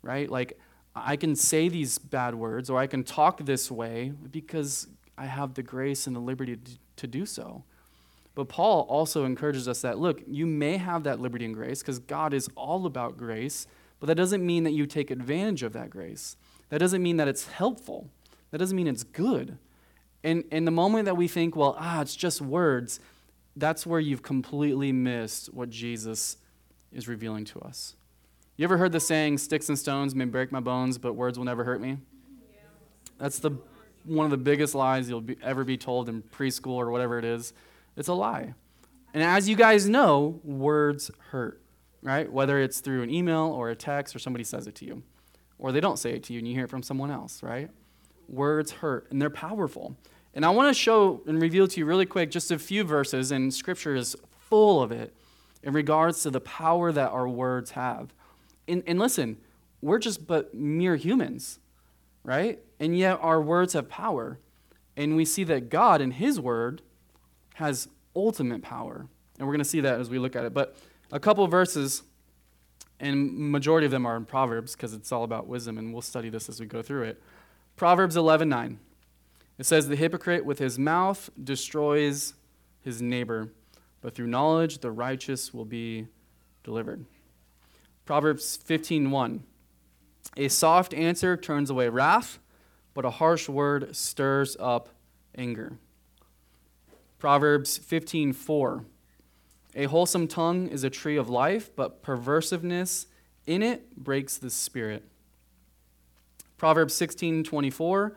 right? 0.02 0.30
Like, 0.30 0.58
I 0.96 1.18
can 1.18 1.36
say 1.36 1.68
these 1.68 1.98
bad 1.98 2.34
words 2.34 2.70
or 2.70 2.80
I 2.80 2.88
can 2.88 3.04
talk 3.04 3.46
this 3.46 3.70
way 3.70 4.14
because 4.32 4.88
I 5.18 5.26
have 5.26 5.56
the 5.56 5.64
grace 5.64 6.08
and 6.08 6.16
the 6.16 6.22
liberty 6.22 6.56
to, 6.56 6.72
to 6.96 7.08
do 7.08 7.26
so. 7.26 7.66
But 8.36 8.48
Paul 8.48 8.88
also 8.88 9.26
encourages 9.26 9.68
us 9.68 9.82
that, 9.82 10.00
look, 10.00 10.24
you 10.26 10.46
may 10.46 10.78
have 10.78 11.04
that 11.04 11.20
liberty 11.20 11.44
and 11.44 11.54
grace 11.54 11.82
because 11.82 12.00
God 12.00 12.34
is 12.34 12.48
all 12.56 12.86
about 12.86 13.18
grace, 13.18 13.68
but 14.00 14.08
that 14.08 14.16
doesn't 14.16 14.46
mean 14.46 14.64
that 14.64 14.72
you 14.72 14.86
take 14.86 15.12
advantage 15.12 15.64
of 15.64 15.74
that 15.74 15.90
grace. 15.90 16.38
That 16.70 16.80
doesn't 16.80 17.02
mean 17.02 17.18
that 17.18 17.28
it's 17.28 17.48
helpful. 17.48 18.10
That 18.52 18.58
doesn't 18.58 18.76
mean 18.76 18.88
it's 18.88 19.04
good. 19.04 19.58
And 20.24 20.44
in 20.52 20.66
the 20.66 20.72
moment 20.72 21.06
that 21.06 21.16
we 21.16 21.28
think, 21.28 21.56
well, 21.56 21.76
ah, 21.80 22.02
it's 22.02 22.16
just 22.16 22.42
words, 22.42 23.00
that's 23.56 23.86
where 23.86 24.00
you've 24.00 24.24
completely 24.24 24.92
missed 24.92 25.54
what 25.54 25.70
Jesus 25.70 26.38
is 26.92 27.08
revealing 27.08 27.46
to 27.46 27.60
us. 27.60 27.96
You 28.58 28.64
ever 28.64 28.78
heard 28.78 28.92
the 28.92 29.00
saying, 29.00 29.38
sticks 29.38 29.70
and 29.70 29.80
stones 29.80 30.14
may 30.16 30.26
break 30.26 30.52
my 30.52 30.60
bones, 30.60 30.98
but 30.98 31.14
words 31.14 31.38
will 31.38 31.46
never 31.46 31.64
hurt 31.64 31.80
me? 31.80 31.98
That's 33.18 33.40
the, 33.40 33.52
one 34.04 34.26
of 34.26 34.32
the 34.32 34.38
biggest 34.38 34.76
lies 34.76 35.10
you'll 35.10 35.22
be, 35.22 35.38
ever 35.42 35.64
be 35.64 35.78
told 35.78 36.10
in 36.10 36.22
preschool 36.22 36.76
or 36.76 36.92
whatever 36.92 37.18
it 37.20 37.26
is. 37.26 37.54
It's 37.96 38.08
a 38.08 38.14
lie. 38.14 38.54
And 39.14 39.24
as 39.24 39.48
you 39.48 39.56
guys 39.56 39.88
know, 39.88 40.40
words 40.44 41.10
hurt, 41.30 41.62
right? 42.02 42.32
Whether 42.32 42.60
it's 42.60 42.80
through 42.80 43.04
an 43.04 43.10
email 43.10 43.52
or 43.56 43.70
a 43.70 43.76
text 43.76 44.16
or 44.16 44.20
somebody 44.20 44.44
says 44.44 44.68
it 44.68 44.76
to 44.76 44.86
you, 44.86 45.04
or 45.58 45.72
they 45.72 45.82
don't 45.82 46.00
say 46.00 46.14
it 46.14 46.24
to 46.24 46.34
you 46.34 46.40
and 46.40 46.48
you 46.48 46.54
hear 46.54 46.66
it 46.66 46.70
from 46.70 46.84
someone 46.84 47.12
else, 47.12 47.44
right? 47.44 47.70
Words 48.28 48.72
hurt, 48.72 49.08
and 49.12 49.22
they're 49.22 49.30
powerful. 49.30 49.96
And 50.34 50.46
I 50.46 50.50
want 50.50 50.70
to 50.70 50.80
show 50.80 51.22
and 51.28 51.42
reveal 51.42 51.68
to 51.68 51.80
you 51.80 51.86
really 51.86 52.06
quick 52.06 52.32
just 52.32 52.52
a 52.52 52.60
few 52.60 52.84
verses, 52.84 53.32
and 53.32 53.54
Scripture 53.54 53.96
is 53.96 54.16
full 54.38 54.82
of 54.82 54.92
it, 54.92 55.14
in 55.64 55.74
regards 55.74 56.24
to 56.24 56.30
the 56.30 56.40
power 56.40 56.92
that 56.92 57.10
our 57.10 57.28
words 57.28 57.72
have. 57.72 58.14
And, 58.68 58.84
and 58.88 58.98
listen, 59.00 59.38
we're 59.82 60.00
just 60.00 60.26
but 60.26 60.54
mere 60.54 60.96
humans, 60.96 61.60
right? 62.24 62.60
And 62.80 62.98
yet 62.98 63.20
our 63.22 63.42
words 63.42 63.74
have 63.74 63.90
power. 63.90 64.40
And 64.96 65.16
we 65.16 65.26
see 65.26 65.44
that 65.46 65.70
God, 65.70 66.02
in 66.02 66.12
His 66.12 66.40
Word, 66.40 66.82
has 67.56 67.88
ultimate 68.16 68.62
power. 68.62 69.08
And 69.38 69.48
we're 69.48 69.54
going 69.54 69.60
to 69.60 69.70
see 69.70 69.82
that 69.82 70.00
as 70.00 70.10
we 70.10 70.20
look 70.20 70.36
at 70.36 70.46
it. 70.46 70.54
But 70.54 70.76
a 71.12 71.20
couple 71.20 71.48
verses 71.48 72.04
and 73.00 73.52
majority 73.52 73.86
of 73.86 73.92
them 73.92 74.06
are 74.06 74.18
in 74.18 74.26
Proverbs 74.26 74.76
because 74.76 74.94
it's 74.94 75.12
all 75.12 75.24
about 75.24 75.48
wisdom, 75.48 75.78
and 75.78 75.94
we'll 75.94 76.02
study 76.02 76.30
this 76.30 76.50
as 76.50 76.60
we 76.60 76.66
go 76.66 76.82
through 76.82 77.04
it. 77.04 77.22
Proverbs 77.76 78.18
11:9. 78.18 78.80
It 79.58 79.66
says, 79.66 79.88
"The 79.88 79.96
hypocrite 79.96 80.46
with 80.46 80.60
his 80.60 80.78
mouth 80.78 81.30
destroys 81.42 82.34
his 82.82 83.02
neighbor, 83.02 83.54
but 84.02 84.16
through 84.16 84.28
knowledge 84.28 84.80
the 84.80 84.92
righteous 84.92 85.54
will 85.54 85.66
be 85.66 86.08
delivered." 86.64 87.06
Proverbs 88.06 88.58
15:1. 88.58 89.44
A 90.36 90.48
soft 90.50 90.94
answer 90.94 91.38
turns 91.38 91.70
away 91.70 91.90
wrath, 91.90 92.40
but 92.94 93.06
a 93.06 93.12
harsh 93.12 93.48
word 93.48 93.96
stirs 93.96 94.58
up 94.60 94.90
anger. 95.36 95.78
Proverbs 97.18 97.78
15:4. 97.78 98.86
A 99.76 99.86
wholesome 99.86 100.28
tongue 100.28 100.68
is 100.68 100.84
a 100.84 100.90
tree 100.90 101.18
of 101.18 101.30
life, 101.30 101.70
but 101.76 102.02
perversiveness 102.02 103.06
in 103.46 103.62
it 103.62 103.96
breaks 103.96 104.38
the 104.38 104.50
spirit. 104.50 105.04
Proverbs 106.58 106.94
16:24 106.94 108.16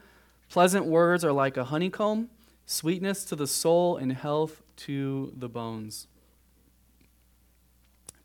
Pleasant 0.49 0.87
words 0.87 1.25
are 1.25 1.32
like 1.32 1.56
a 1.56 1.64
honeycomb, 1.64 2.28
sweetness 2.66 3.25
to 3.25 3.37
the 3.37 3.47
soul 3.47 3.97
and 3.97 4.12
health 4.12 4.62
to 4.76 5.32
the 5.37 5.49
bones. 5.49 6.09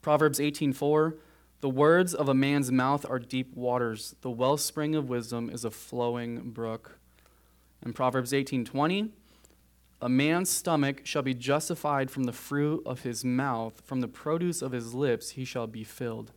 Proverbs 0.01 0.39
18:4 0.39 1.17
The 1.59 1.69
words 1.69 2.13
of 2.13 2.29
a 2.29 2.33
man's 2.33 2.71
mouth 2.71 3.05
are 3.09 3.19
deep 3.19 3.55
waters, 3.55 4.15
the 4.21 4.31
wellspring 4.31 4.95
of 4.95 5.09
wisdom 5.09 5.49
is 5.49 5.65
a 5.65 5.71
flowing 5.71 6.51
brook. 6.51 6.99
And 7.81 7.93
Proverbs 7.93 8.31
18:20 8.31 9.11
a 10.01 10.09
man's 10.09 10.49
stomach 10.49 11.01
shall 11.05 11.23
be 11.23 11.33
justified 11.33 12.11
from 12.11 12.25
the 12.25 12.33
fruit 12.33 12.83
of 12.85 13.01
his 13.01 13.25
mouth, 13.25 13.81
from 13.83 14.01
the 14.01 14.07
produce 14.07 14.61
of 14.61 14.71
his 14.71 14.93
lips 14.93 15.31
he 15.31 15.43
shall 15.43 15.67
be 15.67 15.83
filled. 15.83 16.31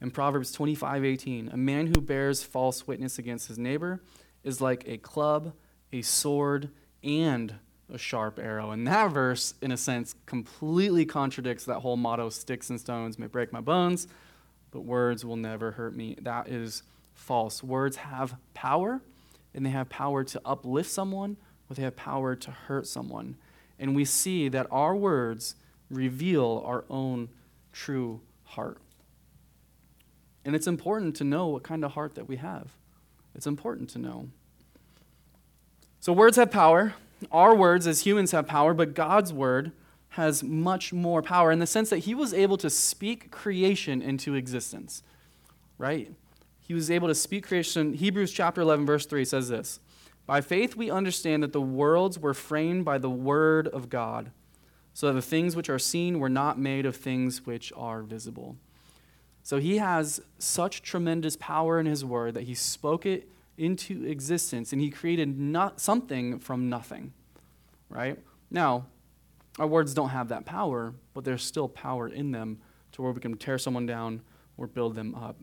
In 0.00 0.10
Proverbs 0.10 0.50
25:18, 0.52 1.52
a 1.52 1.56
man 1.58 1.88
who 1.88 2.00
bears 2.00 2.42
false 2.42 2.86
witness 2.86 3.18
against 3.18 3.48
his 3.48 3.58
neighbor 3.58 4.00
is 4.42 4.60
like 4.60 4.82
a 4.86 4.96
club, 4.96 5.52
a 5.92 6.00
sword, 6.00 6.70
and 7.02 7.56
a 7.92 7.98
sharp 7.98 8.38
arrow. 8.38 8.70
And 8.70 8.86
that 8.86 9.10
verse, 9.10 9.54
in 9.60 9.72
a 9.72 9.76
sense, 9.76 10.14
completely 10.24 11.04
contradicts 11.04 11.64
that 11.66 11.80
whole 11.80 11.96
motto 11.98 12.30
sticks 12.30 12.70
and 12.70 12.80
stones 12.80 13.18
may 13.18 13.26
break 13.26 13.52
my 13.52 13.60
bones, 13.60 14.06
but 14.70 14.82
words 14.82 15.24
will 15.24 15.36
never 15.36 15.72
hurt 15.72 15.94
me. 15.94 16.16
That 16.22 16.48
is 16.48 16.82
false. 17.12 17.62
Words 17.62 17.96
have 17.96 18.36
power, 18.54 19.02
and 19.52 19.66
they 19.66 19.70
have 19.70 19.90
power 19.90 20.24
to 20.24 20.40
uplift 20.46 20.90
someone, 20.90 21.36
or 21.70 21.74
they 21.74 21.82
have 21.82 21.96
power 21.96 22.34
to 22.34 22.50
hurt 22.50 22.86
someone. 22.86 23.36
And 23.78 23.94
we 23.94 24.04
see 24.04 24.48
that 24.48 24.66
our 24.70 24.94
words 24.96 25.54
reveal 25.88 26.62
our 26.66 26.84
own 26.90 27.28
true 27.72 28.20
heart. 28.44 28.78
And 30.44 30.56
it's 30.56 30.66
important 30.66 31.16
to 31.16 31.24
know 31.24 31.46
what 31.46 31.62
kind 31.62 31.84
of 31.84 31.92
heart 31.92 32.14
that 32.16 32.28
we 32.28 32.36
have. 32.36 32.72
It's 33.34 33.46
important 33.46 33.88
to 33.90 33.98
know. 33.98 34.28
So, 36.00 36.12
words 36.12 36.36
have 36.36 36.50
power. 36.50 36.94
Our 37.30 37.54
words 37.54 37.86
as 37.86 38.06
humans 38.06 38.32
have 38.32 38.46
power, 38.46 38.72
but 38.72 38.94
God's 38.94 39.32
word 39.32 39.72
has 40.10 40.42
much 40.42 40.92
more 40.92 41.22
power 41.22 41.52
in 41.52 41.58
the 41.58 41.66
sense 41.66 41.90
that 41.90 41.98
he 41.98 42.14
was 42.14 42.32
able 42.32 42.56
to 42.56 42.70
speak 42.70 43.30
creation 43.30 44.00
into 44.00 44.34
existence, 44.34 45.02
right? 45.78 46.12
He 46.58 46.74
was 46.74 46.90
able 46.90 47.08
to 47.08 47.14
speak 47.14 47.46
creation. 47.46 47.92
Hebrews 47.92 48.32
chapter 48.32 48.62
11, 48.62 48.86
verse 48.86 49.04
3 49.06 49.24
says 49.24 49.48
this 49.48 49.78
By 50.30 50.40
faith 50.40 50.76
we 50.76 50.92
understand 50.92 51.42
that 51.42 51.52
the 51.52 51.60
worlds 51.60 52.16
were 52.16 52.34
framed 52.34 52.84
by 52.84 52.98
the 52.98 53.10
word 53.10 53.66
of 53.66 53.88
God, 53.88 54.30
so 54.94 55.08
that 55.08 55.14
the 55.14 55.22
things 55.22 55.56
which 55.56 55.68
are 55.68 55.76
seen 55.76 56.20
were 56.20 56.28
not 56.28 56.56
made 56.56 56.86
of 56.86 56.94
things 56.94 57.44
which 57.46 57.72
are 57.76 58.04
visible. 58.04 58.54
So 59.42 59.58
he 59.58 59.78
has 59.78 60.20
such 60.38 60.82
tremendous 60.82 61.34
power 61.34 61.80
in 61.80 61.86
his 61.86 62.04
word 62.04 62.34
that 62.34 62.44
he 62.44 62.54
spoke 62.54 63.06
it 63.06 63.28
into 63.58 64.04
existence 64.04 64.72
and 64.72 64.80
he 64.80 64.88
created 64.88 65.36
not 65.36 65.80
something 65.80 66.38
from 66.38 66.68
nothing, 66.68 67.12
right? 67.88 68.16
Now, 68.52 68.86
our 69.58 69.66
words 69.66 69.94
don't 69.94 70.10
have 70.10 70.28
that 70.28 70.46
power, 70.46 70.94
but 71.12 71.24
there's 71.24 71.42
still 71.42 71.68
power 71.68 72.06
in 72.06 72.30
them 72.30 72.60
to 72.92 73.02
where 73.02 73.10
we 73.10 73.20
can 73.20 73.36
tear 73.36 73.58
someone 73.58 73.84
down 73.86 74.20
or 74.56 74.68
build 74.68 74.94
them 74.94 75.12
up. 75.16 75.34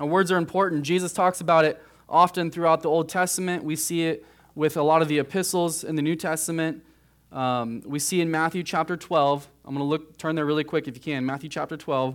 Our 0.00 0.08
words 0.08 0.32
are 0.32 0.38
important. 0.38 0.82
Jesus 0.82 1.12
talks 1.12 1.40
about 1.40 1.64
it 1.64 1.80
often 2.12 2.50
throughout 2.50 2.82
the 2.82 2.90
Old 2.90 3.08
Testament. 3.08 3.64
We 3.64 3.74
see 3.74 4.04
it 4.04 4.24
with 4.54 4.76
a 4.76 4.82
lot 4.82 5.00
of 5.00 5.08
the 5.08 5.18
epistles 5.18 5.82
in 5.82 5.96
the 5.96 6.02
New 6.02 6.14
Testament. 6.14 6.84
Um, 7.32 7.82
we 7.86 7.98
see 7.98 8.20
in 8.20 8.30
Matthew 8.30 8.62
chapter 8.62 8.96
12. 8.96 9.48
I'm 9.64 9.74
going 9.74 9.84
to 9.84 9.88
look, 9.88 10.18
turn 10.18 10.36
there 10.36 10.44
really 10.44 10.62
quick 10.62 10.86
if 10.86 10.94
you 10.94 11.00
can. 11.00 11.24
Matthew 11.24 11.48
chapter 11.48 11.76
12, 11.76 12.14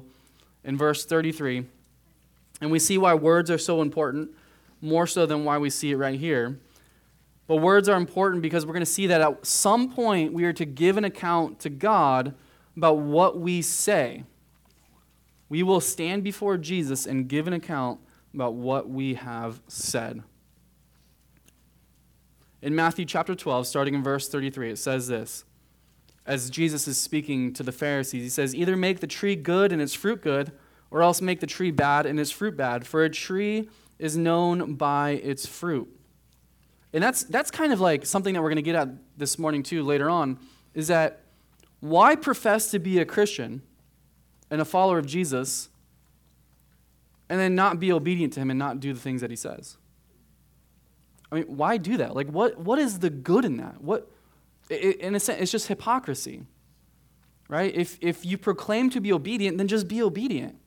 in 0.64 0.78
verse 0.78 1.04
33. 1.06 1.66
And 2.62 2.70
we 2.72 2.78
see 2.78 3.00
why 3.00 3.16
words 3.16 3.50
are 3.50 3.58
so 3.58 3.82
important, 3.82 4.30
more 4.82 5.08
so 5.08 5.26
than 5.26 5.44
why 5.44 5.58
we 5.58 5.72
see 5.72 5.92
it 5.92 5.96
right 5.98 6.20
here. 6.20 6.60
But 7.48 7.58
words 7.58 7.90
are 7.90 7.98
important 7.98 8.44
because 8.44 8.66
we're 8.66 8.74
going 8.74 8.82
to 8.82 8.86
see 8.86 9.08
that 9.08 9.22
at 9.22 9.46
some 9.46 9.92
point 9.92 10.34
we 10.34 10.44
are 10.44 10.54
to 10.54 10.66
give 10.66 10.98
an 10.98 11.06
account 11.06 11.60
to 11.62 11.70
God 11.70 12.36
about 12.76 12.98
what 12.98 13.40
we 13.40 13.64
say. 13.64 14.24
We 15.50 15.64
will 15.64 15.82
stand 15.82 16.24
before 16.24 16.58
Jesus 16.58 17.08
and 17.08 17.28
give 17.28 17.48
an 17.48 17.54
account 17.54 18.00
about 18.34 18.54
what 18.54 18.90
we 18.90 19.16
have 19.16 19.62
said. 19.68 20.24
In 22.62 22.76
Matthew 22.76 23.06
chapter 23.06 23.36
12, 23.36 23.68
starting 23.68 23.94
in 23.94 24.04
verse 24.04 24.28
33, 24.28 24.72
it 24.72 24.78
says 24.78 25.08
this. 25.08 25.46
As 26.26 26.50
Jesus 26.50 26.88
is 26.88 26.98
speaking 26.98 27.54
to 27.54 27.64
the 27.64 27.72
Pharisees, 27.72 28.24
he 28.24 28.30
says, 28.30 28.54
Either 28.54 28.76
make 28.76 29.00
the 29.00 29.08
tree 29.08 29.36
good 29.36 29.72
and 29.72 29.82
its 29.82 29.94
fruit 29.94 30.22
good, 30.22 30.52
or 30.92 31.02
else 31.02 31.22
make 31.22 31.40
the 31.40 31.48
tree 31.48 31.72
bad 31.72 32.06
and 32.06 32.20
its 32.20 32.32
fruit 32.32 32.58
bad. 32.58 32.86
For 32.86 33.04
a 33.04 33.10
tree 33.10 33.70
is 34.00 34.18
known 34.18 34.76
by 34.76 35.12
its 35.12 35.46
fruit. 35.46 35.88
And 36.94 37.04
that's, 37.04 37.24
that's 37.24 37.52
kind 37.52 37.72
of 37.72 37.80
like 37.80 38.06
something 38.06 38.34
that 38.34 38.42
we're 38.42 38.50
going 38.50 38.58
to 38.58 38.62
get 38.62 38.76
at 38.76 38.90
this 39.18 39.38
morning, 39.38 39.64
too, 39.64 39.84
later 39.84 40.10
on, 40.10 40.40
is 40.74 40.88
that 40.88 41.22
why 41.80 42.16
profess 42.16 42.72
to 42.72 42.80
be 42.80 43.00
a 43.00 43.06
Christian 43.06 43.62
and 44.50 44.62
a 44.62 44.66
follower 44.66 44.98
of 44.98 45.06
Jesus 45.06 45.70
and 47.30 47.40
then 47.40 47.56
not 47.56 47.80
be 47.80 47.92
obedient 47.92 48.34
to 48.34 48.40
him 48.40 48.50
and 48.50 48.58
not 48.58 48.80
do 48.80 48.94
the 48.94 49.00
things 49.00 49.22
that 49.22 49.30
he 49.30 49.36
says? 49.36 49.78
I 51.32 51.36
mean, 51.36 51.46
why 51.46 51.78
do 51.78 51.98
that? 51.98 52.16
Like, 52.16 52.30
what, 52.30 52.58
what 52.58 52.80
is 52.80 53.00
the 53.00 53.10
good 53.10 53.44
in 53.46 53.58
that? 53.58 53.82
What, 53.82 54.10
it, 54.70 54.98
in 54.98 55.16
a 55.16 55.20
sense, 55.20 55.42
it's 55.42 55.52
just 55.52 55.68
hypocrisy, 55.68 56.44
right? 57.50 57.74
If, 57.76 57.98
if 58.02 58.26
you 58.26 58.38
proclaim 58.38 58.90
to 58.92 59.02
be 59.02 59.12
obedient, 59.12 59.58
then 59.58 59.68
just 59.68 59.88
be 59.88 60.02
obedient. 60.02 60.58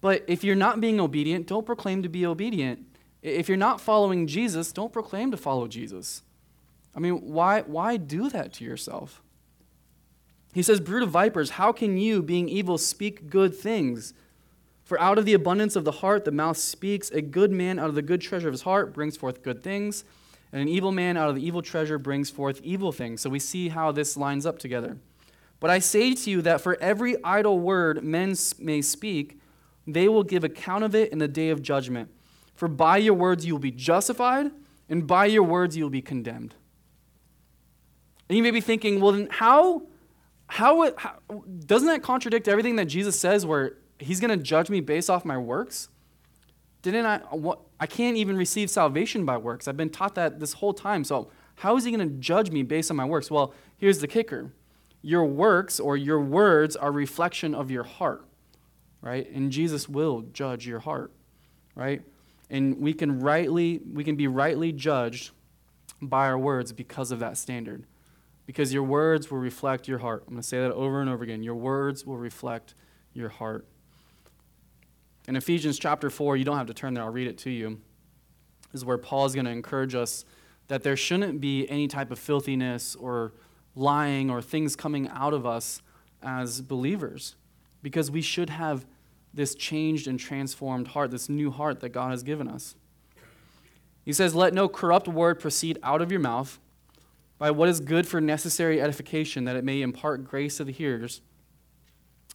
But 0.00 0.24
if 0.26 0.44
you're 0.44 0.54
not 0.54 0.80
being 0.80 1.00
obedient, 1.00 1.46
don't 1.46 1.64
proclaim 1.64 2.02
to 2.02 2.08
be 2.08 2.26
obedient. 2.26 2.86
If 3.22 3.48
you're 3.48 3.56
not 3.56 3.80
following 3.80 4.26
Jesus, 4.26 4.72
don't 4.72 4.92
proclaim 4.92 5.30
to 5.30 5.36
follow 5.36 5.66
Jesus. 5.66 6.22
I 6.94 7.00
mean, 7.00 7.32
why, 7.32 7.62
why 7.62 7.96
do 7.96 8.28
that 8.30 8.52
to 8.54 8.64
yourself? 8.64 9.22
He 10.54 10.62
says, 10.62 10.80
Brood 10.80 11.02
of 11.02 11.10
vipers, 11.10 11.50
how 11.50 11.72
can 11.72 11.98
you, 11.98 12.22
being 12.22 12.48
evil, 12.48 12.78
speak 12.78 13.28
good 13.28 13.54
things? 13.54 14.14
For 14.86 15.00
out 15.00 15.18
of 15.18 15.24
the 15.24 15.34
abundance 15.34 15.74
of 15.74 15.84
the 15.84 15.90
heart 15.90 16.24
the 16.24 16.30
mouth 16.30 16.56
speaks. 16.56 17.10
A 17.10 17.20
good 17.20 17.50
man 17.50 17.80
out 17.80 17.88
of 17.88 17.96
the 17.96 18.02
good 18.02 18.20
treasure 18.20 18.46
of 18.46 18.54
his 18.54 18.62
heart 18.62 18.94
brings 18.94 19.16
forth 19.16 19.42
good 19.42 19.60
things, 19.60 20.04
and 20.52 20.62
an 20.62 20.68
evil 20.68 20.92
man 20.92 21.16
out 21.16 21.28
of 21.28 21.34
the 21.34 21.44
evil 21.44 21.60
treasure 21.60 21.98
brings 21.98 22.30
forth 22.30 22.60
evil 22.62 22.92
things. 22.92 23.20
So 23.20 23.28
we 23.28 23.40
see 23.40 23.68
how 23.68 23.90
this 23.90 24.16
lines 24.16 24.46
up 24.46 24.60
together. 24.60 24.96
But 25.58 25.70
I 25.70 25.80
say 25.80 26.14
to 26.14 26.30
you 26.30 26.40
that 26.42 26.60
for 26.60 26.80
every 26.80 27.16
idle 27.24 27.58
word 27.58 28.04
men 28.04 28.36
may 28.60 28.80
speak, 28.80 29.40
they 29.88 30.08
will 30.08 30.22
give 30.22 30.44
account 30.44 30.84
of 30.84 30.94
it 30.94 31.10
in 31.10 31.18
the 31.18 31.26
day 31.26 31.50
of 31.50 31.62
judgment. 31.62 32.08
For 32.54 32.68
by 32.68 32.98
your 32.98 33.14
words 33.14 33.44
you 33.44 33.54
will 33.54 33.58
be 33.58 33.72
justified, 33.72 34.52
and 34.88 35.04
by 35.04 35.26
your 35.26 35.42
words 35.42 35.76
you 35.76 35.82
will 35.82 35.90
be 35.90 36.00
condemned. 36.00 36.54
And 38.28 38.36
you 38.36 38.42
may 38.44 38.52
be 38.52 38.60
thinking, 38.60 39.00
well, 39.00 39.10
then 39.10 39.26
how, 39.32 39.82
how, 40.46 40.92
how 40.96 41.16
doesn't 41.66 41.88
that 41.88 42.04
contradict 42.04 42.46
everything 42.46 42.76
that 42.76 42.86
Jesus 42.86 43.18
says 43.18 43.44
where 43.44 43.78
he's 43.98 44.20
going 44.20 44.36
to 44.36 44.42
judge 44.42 44.70
me 44.70 44.80
based 44.80 45.10
off 45.10 45.24
my 45.24 45.38
works? 45.38 45.88
Didn't 46.82 47.06
I, 47.06 47.18
what, 47.30 47.60
I 47.80 47.86
can't 47.86 48.16
even 48.16 48.36
receive 48.36 48.70
salvation 48.70 49.24
by 49.24 49.36
works. 49.36 49.66
I've 49.66 49.76
been 49.76 49.90
taught 49.90 50.14
that 50.14 50.38
this 50.38 50.54
whole 50.54 50.72
time. 50.72 51.04
So 51.04 51.30
how 51.56 51.76
is 51.76 51.84
he 51.84 51.90
going 51.90 52.08
to 52.08 52.14
judge 52.16 52.50
me 52.50 52.62
based 52.62 52.90
on 52.90 52.96
my 52.96 53.04
works? 53.04 53.30
Well, 53.30 53.54
here's 53.76 53.98
the 53.98 54.06
kicker. 54.06 54.52
Your 55.02 55.24
works 55.24 55.80
or 55.80 55.96
your 55.96 56.20
words 56.20 56.76
are 56.76 56.92
reflection 56.92 57.54
of 57.54 57.70
your 57.70 57.84
heart, 57.84 58.24
right? 59.00 59.28
And 59.30 59.50
Jesus 59.50 59.88
will 59.88 60.22
judge 60.32 60.66
your 60.66 60.80
heart, 60.80 61.12
right? 61.74 62.02
and 62.50 62.78
we 62.80 62.92
can 62.92 63.20
rightly 63.20 63.80
we 63.92 64.04
can 64.04 64.16
be 64.16 64.26
rightly 64.26 64.72
judged 64.72 65.30
by 66.00 66.26
our 66.26 66.38
words 66.38 66.72
because 66.72 67.10
of 67.10 67.18
that 67.18 67.36
standard 67.36 67.84
because 68.46 68.72
your 68.72 68.82
words 68.82 69.30
will 69.30 69.38
reflect 69.38 69.88
your 69.88 69.98
heart 69.98 70.22
i'm 70.26 70.34
going 70.34 70.42
to 70.42 70.46
say 70.46 70.60
that 70.60 70.72
over 70.72 71.00
and 71.00 71.10
over 71.10 71.24
again 71.24 71.42
your 71.42 71.54
words 71.54 72.06
will 72.06 72.18
reflect 72.18 72.74
your 73.12 73.28
heart 73.28 73.66
in 75.26 75.36
ephesians 75.36 75.78
chapter 75.78 76.10
4 76.10 76.36
you 76.36 76.44
don't 76.44 76.58
have 76.58 76.66
to 76.66 76.74
turn 76.74 76.94
there 76.94 77.04
i'll 77.04 77.10
read 77.10 77.26
it 77.26 77.38
to 77.38 77.50
you 77.50 77.80
is 78.72 78.84
where 78.84 78.98
paul 78.98 79.26
is 79.26 79.34
going 79.34 79.46
to 79.46 79.50
encourage 79.50 79.94
us 79.94 80.24
that 80.68 80.82
there 80.82 80.96
shouldn't 80.96 81.40
be 81.40 81.68
any 81.68 81.86
type 81.86 82.10
of 82.10 82.18
filthiness 82.18 82.96
or 82.96 83.32
lying 83.74 84.30
or 84.30 84.42
things 84.42 84.74
coming 84.74 85.08
out 85.08 85.32
of 85.32 85.46
us 85.46 85.82
as 86.22 86.60
believers 86.60 87.36
because 87.82 88.10
we 88.10 88.20
should 88.20 88.50
have 88.50 88.84
this 89.36 89.54
changed 89.54 90.08
and 90.08 90.18
transformed 90.18 90.88
heart, 90.88 91.10
this 91.10 91.28
new 91.28 91.50
heart 91.50 91.80
that 91.80 91.90
God 91.90 92.10
has 92.10 92.22
given 92.22 92.48
us. 92.48 92.74
He 94.04 94.12
says, 94.12 94.34
Let 94.34 94.54
no 94.54 94.68
corrupt 94.68 95.06
word 95.06 95.38
proceed 95.38 95.78
out 95.82 96.00
of 96.00 96.10
your 96.10 96.20
mouth, 96.20 96.58
by 97.38 97.50
what 97.50 97.68
is 97.68 97.80
good 97.80 98.08
for 98.08 98.20
necessary 98.20 98.80
edification, 98.80 99.44
that 99.44 99.56
it 99.56 99.64
may 99.64 99.82
impart 99.82 100.24
grace 100.24 100.56
to 100.56 100.64
the 100.64 100.72
hearers. 100.72 101.20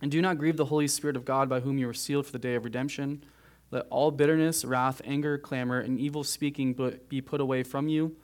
And 0.02 0.12
do 0.12 0.22
not 0.22 0.38
grieve 0.38 0.58
the 0.58 0.66
Holy 0.66 0.88
Spirit 0.88 1.16
of 1.16 1.26
God, 1.26 1.48
by 1.48 1.60
whom 1.60 1.78
you 1.78 1.88
were 1.88 1.94
sealed 1.94 2.26
for 2.26 2.32
the 2.32 2.40
day 2.40 2.56
of 2.56 2.66
redemption. 2.66 3.24
Let 3.70 3.86
all 3.90 4.12
bitterness, 4.12 4.66
wrath, 4.66 5.02
anger, 5.06 5.38
clamor, 5.38 5.80
and 5.80 6.00
evil 6.00 6.24
speaking 6.24 6.74
be 7.08 7.22
put 7.22 7.40
away 7.40 7.64
from 7.64 7.88
you 7.88 8.16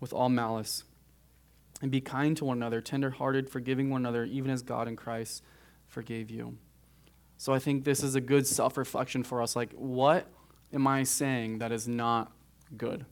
with 0.00 0.12
all 0.12 0.28
malice. 0.28 0.84
And 1.80 1.90
be 1.90 2.00
kind 2.00 2.36
to 2.36 2.44
one 2.44 2.58
another, 2.58 2.80
tenderhearted, 2.80 3.48
forgiving 3.48 3.88
one 3.88 4.02
another, 4.02 4.24
even 4.24 4.50
as 4.50 4.60
God 4.60 4.86
in 4.86 4.96
Christ 4.96 5.42
forgave 5.86 6.30
you. 6.30 6.58
So 7.38 7.54
I 7.54 7.58
think 7.58 7.84
this 7.84 8.02
is 8.02 8.14
a 8.14 8.20
good 8.20 8.46
self 8.46 8.76
reflection 8.76 9.22
for 9.22 9.40
us. 9.40 9.56
Like, 9.56 9.72
what 9.72 10.26
am 10.74 10.86
I 10.86 11.04
saying 11.04 11.60
that 11.60 11.72
is 11.72 11.88
not 11.88 12.30
good? 12.76 13.06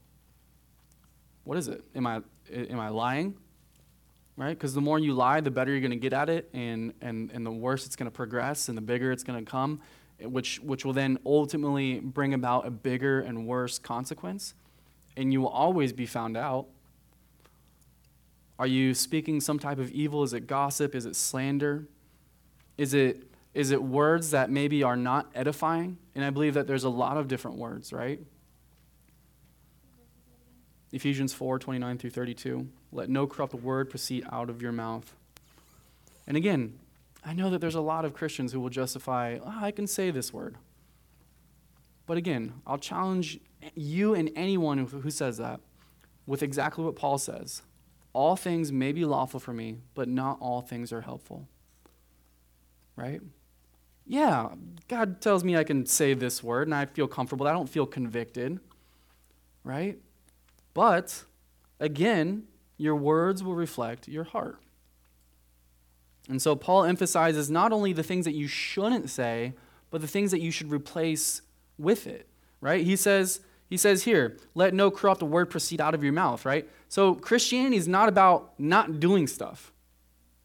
What 1.44 1.56
is 1.56 1.68
it? 1.68 1.82
Am 1.94 2.06
I, 2.06 2.20
am 2.52 2.78
I 2.78 2.90
lying? 2.90 3.36
Right? 4.38 4.56
Because 4.56 4.72
the 4.72 4.80
more 4.80 5.00
you 5.00 5.14
lie, 5.14 5.40
the 5.40 5.50
better 5.50 5.72
you're 5.72 5.80
going 5.80 5.90
to 5.90 5.96
get 5.96 6.12
at 6.12 6.30
it, 6.30 6.48
and, 6.54 6.94
and, 7.00 7.32
and 7.32 7.44
the 7.44 7.50
worse 7.50 7.86
it's 7.86 7.96
going 7.96 8.08
to 8.08 8.14
progress, 8.14 8.68
and 8.68 8.78
the 8.78 8.82
bigger 8.82 9.10
it's 9.10 9.24
going 9.24 9.44
to 9.44 9.50
come, 9.50 9.80
which, 10.20 10.60
which 10.60 10.84
will 10.84 10.92
then 10.92 11.18
ultimately 11.26 11.98
bring 11.98 12.34
about 12.34 12.64
a 12.64 12.70
bigger 12.70 13.18
and 13.18 13.48
worse 13.48 13.80
consequence. 13.80 14.54
And 15.16 15.32
you 15.32 15.40
will 15.40 15.48
always 15.48 15.92
be 15.92 16.06
found 16.06 16.36
out. 16.36 16.66
Are 18.60 18.66
you 18.68 18.94
speaking 18.94 19.40
some 19.40 19.58
type 19.58 19.80
of 19.80 19.90
evil? 19.90 20.22
Is 20.22 20.32
it 20.32 20.46
gossip? 20.46 20.94
Is 20.94 21.04
it 21.04 21.16
slander? 21.16 21.88
Is 22.76 22.94
it 22.94 23.24
is 23.54 23.72
it 23.72 23.82
words 23.82 24.30
that 24.30 24.50
maybe 24.50 24.84
are 24.84 24.96
not 24.96 25.30
edifying? 25.34 25.98
And 26.14 26.24
I 26.24 26.30
believe 26.30 26.54
that 26.54 26.68
there's 26.68 26.84
a 26.84 26.88
lot 26.88 27.16
of 27.16 27.26
different 27.26 27.56
words, 27.56 27.92
right? 27.92 28.20
Ephesians 30.92 31.32
4 31.32 31.58
29 31.58 31.98
through 31.98 32.10
32. 32.10 32.68
Let 32.92 33.10
no 33.10 33.26
corrupt 33.26 33.54
word 33.54 33.90
proceed 33.90 34.24
out 34.30 34.48
of 34.48 34.62
your 34.62 34.72
mouth. 34.72 35.14
And 36.26 36.36
again, 36.36 36.78
I 37.24 37.32
know 37.32 37.50
that 37.50 37.60
there's 37.60 37.74
a 37.74 37.80
lot 37.80 38.04
of 38.04 38.14
Christians 38.14 38.52
who 38.52 38.60
will 38.60 38.70
justify, 38.70 39.38
oh, 39.44 39.58
I 39.60 39.70
can 39.70 39.86
say 39.86 40.10
this 40.10 40.32
word. 40.32 40.56
But 42.06 42.16
again, 42.16 42.54
I'll 42.66 42.78
challenge 42.78 43.38
you 43.74 44.14
and 44.14 44.30
anyone 44.34 44.78
who, 44.78 44.86
who 45.00 45.10
says 45.10 45.36
that 45.38 45.60
with 46.26 46.42
exactly 46.42 46.84
what 46.84 46.96
Paul 46.96 47.18
says. 47.18 47.62
All 48.12 48.36
things 48.36 48.72
may 48.72 48.92
be 48.92 49.04
lawful 49.04 49.40
for 49.40 49.52
me, 49.52 49.78
but 49.94 50.08
not 50.08 50.38
all 50.40 50.62
things 50.62 50.92
are 50.92 51.02
helpful. 51.02 51.48
Right? 52.96 53.20
Yeah, 54.06 54.48
God 54.88 55.20
tells 55.20 55.44
me 55.44 55.56
I 55.56 55.64
can 55.64 55.84
say 55.84 56.14
this 56.14 56.42
word 56.42 56.66
and 56.66 56.74
I 56.74 56.86
feel 56.86 57.06
comfortable. 57.06 57.46
I 57.46 57.52
don't 57.52 57.68
feel 57.68 57.86
convicted. 57.86 58.58
Right? 59.64 59.98
But 60.72 61.24
again, 61.78 62.44
your 62.78 62.96
words 62.96 63.42
will 63.42 63.54
reflect 63.54 64.08
your 64.08 64.24
heart. 64.24 64.58
And 66.28 66.40
so 66.40 66.54
Paul 66.54 66.84
emphasizes 66.84 67.50
not 67.50 67.72
only 67.72 67.92
the 67.92 68.02
things 68.02 68.24
that 68.24 68.34
you 68.34 68.46
shouldn't 68.46 69.10
say, 69.10 69.54
but 69.90 70.00
the 70.00 70.06
things 70.06 70.30
that 70.30 70.40
you 70.40 70.50
should 70.50 70.70
replace 70.70 71.42
with 71.78 72.06
it, 72.06 72.28
right? 72.60 72.84
He 72.84 72.96
says, 72.96 73.40
he 73.68 73.76
says 73.76 74.04
here, 74.04 74.36
let 74.54 74.74
no 74.74 74.90
corrupt 74.90 75.22
word 75.22 75.50
proceed 75.50 75.80
out 75.80 75.94
of 75.94 76.02
your 76.02 76.12
mouth, 76.12 76.44
right? 76.44 76.68
So 76.88 77.14
Christianity 77.14 77.76
is 77.76 77.88
not 77.88 78.08
about 78.08 78.58
not 78.58 79.00
doing 79.00 79.26
stuff, 79.26 79.72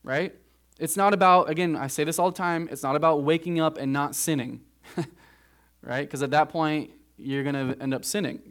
right? 0.03 0.33
It's 0.79 0.97
not 0.97 1.13
about, 1.13 1.49
again, 1.49 1.75
I 1.75 1.87
say 1.87 2.03
this 2.03 2.17
all 2.17 2.31
the 2.31 2.37
time, 2.37 2.67
it's 2.71 2.83
not 2.83 2.95
about 2.95 3.23
waking 3.23 3.59
up 3.59 3.77
and 3.77 3.93
not 3.93 4.15
sinning, 4.15 4.61
right? 5.81 6.01
Because 6.01 6.23
at 6.23 6.31
that 6.31 6.49
point, 6.49 6.91
you're 7.17 7.43
going 7.43 7.55
to 7.55 7.81
end 7.81 7.93
up 7.93 8.03
sinning. 8.03 8.41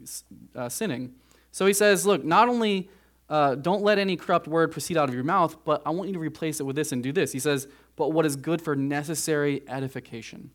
Uh, 0.54 0.68
sinning. 0.68 1.14
So 1.50 1.66
he 1.66 1.72
says, 1.72 2.06
look, 2.06 2.24
not 2.24 2.48
only 2.48 2.88
uh, 3.32 3.54
don't 3.54 3.82
let 3.82 3.98
any 3.98 4.14
corrupt 4.14 4.46
word 4.46 4.70
proceed 4.70 4.98
out 4.98 5.08
of 5.08 5.14
your 5.14 5.24
mouth, 5.24 5.56
but 5.64 5.80
I 5.86 5.90
want 5.90 6.08
you 6.08 6.12
to 6.12 6.20
replace 6.20 6.60
it 6.60 6.64
with 6.64 6.76
this 6.76 6.92
and 6.92 7.02
do 7.02 7.12
this. 7.12 7.32
He 7.32 7.38
says, 7.38 7.66
but 7.96 8.12
what 8.12 8.26
is 8.26 8.36
good 8.36 8.60
for 8.60 8.76
necessary 8.76 9.62
edification. 9.68 10.50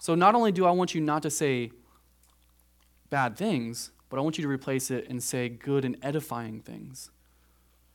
So 0.00 0.16
not 0.16 0.34
only 0.34 0.50
do 0.50 0.66
I 0.66 0.72
want 0.72 0.96
you 0.96 1.00
not 1.00 1.22
to 1.22 1.30
say 1.30 1.70
bad 3.10 3.36
things, 3.36 3.92
but 4.08 4.18
I 4.18 4.22
want 4.22 4.38
you 4.38 4.42
to 4.42 4.48
replace 4.48 4.90
it 4.90 5.08
and 5.08 5.22
say 5.22 5.48
good 5.48 5.84
and 5.84 5.96
edifying 6.02 6.62
things. 6.62 7.12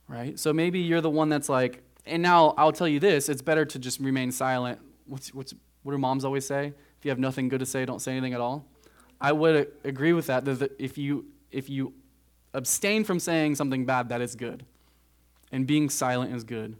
Right? 0.08 0.38
So 0.38 0.54
maybe 0.54 0.78
you're 0.78 1.02
the 1.02 1.10
one 1.10 1.28
that's 1.28 1.50
like, 1.50 1.82
and 2.06 2.22
now 2.22 2.54
I'll 2.56 2.72
tell 2.72 2.88
you 2.88 3.00
this 3.00 3.28
it's 3.28 3.42
better 3.42 3.66
to 3.66 3.78
just 3.78 4.00
remain 4.00 4.32
silent. 4.32 4.78
What's, 5.04 5.34
what's, 5.34 5.52
what 5.82 5.92
do 5.92 5.98
moms 5.98 6.24
always 6.24 6.46
say? 6.46 6.68
If 6.98 7.04
you 7.04 7.10
have 7.10 7.18
nothing 7.18 7.50
good 7.50 7.60
to 7.60 7.66
say, 7.66 7.84
don't 7.84 8.00
say 8.00 8.12
anything 8.12 8.32
at 8.32 8.40
all. 8.40 8.66
I 9.20 9.32
would 9.32 9.70
agree 9.84 10.14
with 10.14 10.28
that, 10.28 10.46
that 10.46 10.72
if 10.78 10.96
you, 10.96 11.26
if 11.50 11.68
you 11.68 11.92
abstain 12.54 13.04
from 13.04 13.20
saying 13.20 13.56
something 13.56 13.84
bad, 13.84 14.08
that 14.08 14.20
is 14.20 14.34
good. 14.34 14.64
And 15.52 15.66
being 15.66 15.90
silent 15.90 16.34
is 16.34 16.44
good. 16.44 16.76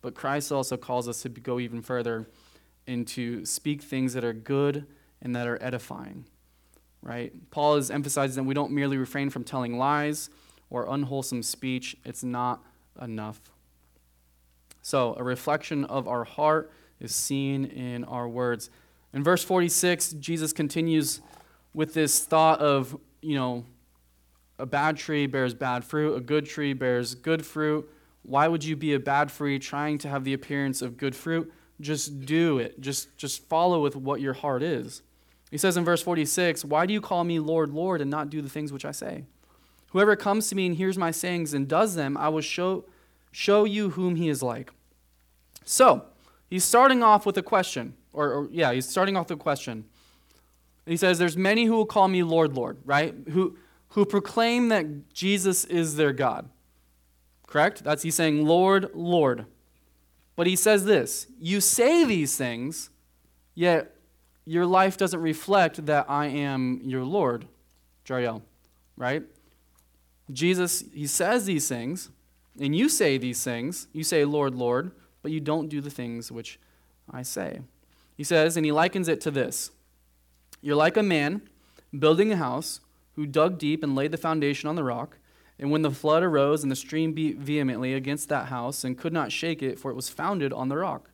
But 0.00 0.14
Christ 0.14 0.52
also 0.52 0.76
calls 0.76 1.08
us 1.08 1.22
to 1.22 1.28
go 1.28 1.58
even 1.58 1.82
further 1.82 2.26
and 2.86 3.06
to 3.08 3.44
speak 3.44 3.82
things 3.82 4.14
that 4.14 4.24
are 4.24 4.32
good 4.32 4.86
and 5.20 5.34
that 5.34 5.46
are 5.46 5.58
edifying. 5.60 6.24
Right? 7.02 7.32
Paul 7.50 7.76
is 7.76 7.90
emphasizing 7.90 8.44
that 8.44 8.48
we 8.48 8.54
don't 8.54 8.72
merely 8.72 8.96
refrain 8.96 9.30
from 9.30 9.44
telling 9.44 9.78
lies 9.78 10.30
or 10.70 10.86
unwholesome 10.88 11.42
speech. 11.42 11.96
It's 12.04 12.24
not 12.24 12.64
enough. 13.00 13.40
So, 14.82 15.14
a 15.18 15.24
reflection 15.24 15.84
of 15.84 16.06
our 16.06 16.24
heart 16.24 16.72
is 17.00 17.14
seen 17.14 17.64
in 17.64 18.04
our 18.04 18.28
words. 18.28 18.70
In 19.12 19.24
verse 19.24 19.42
46, 19.42 20.12
Jesus 20.12 20.52
continues 20.52 21.20
with 21.74 21.94
this 21.94 22.24
thought 22.24 22.60
of, 22.60 22.96
you 23.20 23.34
know, 23.34 23.64
a 24.58 24.66
bad 24.66 24.96
tree 24.96 25.26
bears 25.26 25.54
bad 25.54 25.84
fruit, 25.84 26.14
a 26.14 26.20
good 26.20 26.46
tree 26.46 26.72
bears 26.72 27.14
good 27.14 27.44
fruit. 27.44 27.88
Why 28.22 28.48
would 28.48 28.64
you 28.64 28.74
be 28.74 28.92
a 28.94 28.98
bad 28.98 29.28
tree 29.28 29.58
trying 29.58 29.98
to 29.98 30.08
have 30.08 30.24
the 30.24 30.32
appearance 30.32 30.82
of 30.82 30.96
good 30.96 31.14
fruit? 31.14 31.52
Just 31.80 32.26
do 32.26 32.58
it. 32.58 32.80
Just, 32.80 33.16
just 33.16 33.46
follow 33.48 33.82
with 33.82 33.94
what 33.94 34.20
your 34.20 34.32
heart 34.32 34.62
is. 34.62 35.02
He 35.50 35.58
says 35.58 35.76
in 35.76 35.84
verse 35.84 36.02
46, 36.02 36.64
Why 36.64 36.86
do 36.86 36.92
you 36.92 37.00
call 37.00 37.22
me 37.22 37.38
Lord, 37.38 37.70
Lord, 37.70 38.00
and 38.00 38.10
not 38.10 38.30
do 38.30 38.42
the 38.42 38.48
things 38.48 38.72
which 38.72 38.84
I 38.84 38.90
say? 38.90 39.24
Whoever 39.90 40.16
comes 40.16 40.48
to 40.48 40.56
me 40.56 40.66
and 40.66 40.74
hears 40.74 40.98
my 40.98 41.10
sayings 41.10 41.54
and 41.54 41.68
does 41.68 41.94
them, 41.94 42.16
I 42.16 42.28
will 42.28 42.40
show, 42.40 42.84
show 43.30 43.64
you 43.64 43.90
whom 43.90 44.16
he 44.16 44.28
is 44.28 44.42
like. 44.42 44.72
So, 45.64 46.06
he's 46.50 46.64
starting 46.64 47.02
off 47.02 47.26
with 47.26 47.38
a 47.38 47.42
question. 47.42 47.94
Or, 48.12 48.32
or 48.32 48.48
yeah, 48.50 48.72
he's 48.72 48.88
starting 48.88 49.16
off 49.16 49.28
with 49.28 49.38
a 49.38 49.42
question. 49.42 49.84
He 50.84 50.96
says, 50.96 51.18
There's 51.18 51.36
many 51.36 51.66
who 51.66 51.76
will 51.76 51.86
call 51.86 52.08
me 52.08 52.22
Lord, 52.22 52.54
Lord, 52.54 52.78
right? 52.84 53.14
Who, 53.30 53.56
who 53.96 54.04
proclaim 54.04 54.68
that 54.68 55.10
Jesus 55.14 55.64
is 55.64 55.96
their 55.96 56.12
God. 56.12 56.50
Correct? 57.46 57.82
That's 57.82 58.02
he's 58.02 58.14
saying, 58.14 58.44
Lord, 58.44 58.90
Lord. 58.92 59.46
But 60.36 60.46
he 60.46 60.54
says 60.54 60.84
this 60.84 61.26
You 61.40 61.62
say 61.62 62.04
these 62.04 62.36
things, 62.36 62.90
yet 63.54 63.96
your 64.44 64.66
life 64.66 64.98
doesn't 64.98 65.22
reflect 65.22 65.86
that 65.86 66.04
I 66.10 66.26
am 66.26 66.82
your 66.84 67.04
Lord, 67.04 67.46
Jariel, 68.06 68.42
right? 68.98 69.22
Jesus, 70.30 70.84
he 70.92 71.06
says 71.06 71.46
these 71.46 71.66
things, 71.66 72.10
and 72.60 72.76
you 72.76 72.90
say 72.90 73.16
these 73.16 73.42
things. 73.42 73.88
You 73.94 74.04
say, 74.04 74.26
Lord, 74.26 74.54
Lord, 74.54 74.90
but 75.22 75.32
you 75.32 75.40
don't 75.40 75.68
do 75.68 75.80
the 75.80 75.88
things 75.88 76.30
which 76.30 76.60
I 77.10 77.22
say. 77.22 77.60
He 78.14 78.24
says, 78.24 78.58
and 78.58 78.66
he 78.66 78.72
likens 78.72 79.08
it 79.08 79.22
to 79.22 79.30
this 79.30 79.70
You're 80.60 80.76
like 80.76 80.98
a 80.98 81.02
man 81.02 81.40
building 81.98 82.30
a 82.30 82.36
house 82.36 82.80
who 83.16 83.26
dug 83.26 83.58
deep 83.58 83.82
and 83.82 83.94
laid 83.94 84.12
the 84.12 84.16
foundation 84.16 84.68
on 84.68 84.76
the 84.76 84.84
rock. 84.84 85.18
And 85.58 85.70
when 85.70 85.82
the 85.82 85.90
flood 85.90 86.22
arose 86.22 86.62
and 86.62 86.70
the 86.70 86.76
stream 86.76 87.12
beat 87.12 87.38
vehemently 87.38 87.94
against 87.94 88.28
that 88.28 88.46
house 88.46 88.84
and 88.84 88.96
could 88.96 89.12
not 89.12 89.32
shake 89.32 89.62
it, 89.62 89.78
for 89.78 89.90
it 89.90 89.94
was 89.94 90.08
founded 90.08 90.52
on 90.52 90.68
the 90.68 90.76
rock. 90.76 91.10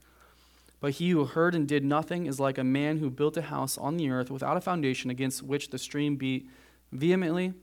But 0.81 0.95
he 0.95 1.11
who 1.11 1.25
heard 1.25 1.55
and 1.55 1.67
did 1.69 1.85
nothing 1.85 2.27
is 2.27 2.41
like 2.41 2.59
a 2.59 2.65
man 2.65 2.99
who 2.99 3.09
built 3.09 3.37
a 3.37 3.43
house 3.43 3.79
on 3.79 3.97
the 3.97 4.11
earth 4.11 4.33
without 4.33 4.57
a 4.57 4.61
foundation 4.61 5.11
against 5.11 5.43
which 5.45 5.71
the 5.71 5.79
stream 5.79 6.17
beat 6.17 6.51
vehemently, 6.91 7.55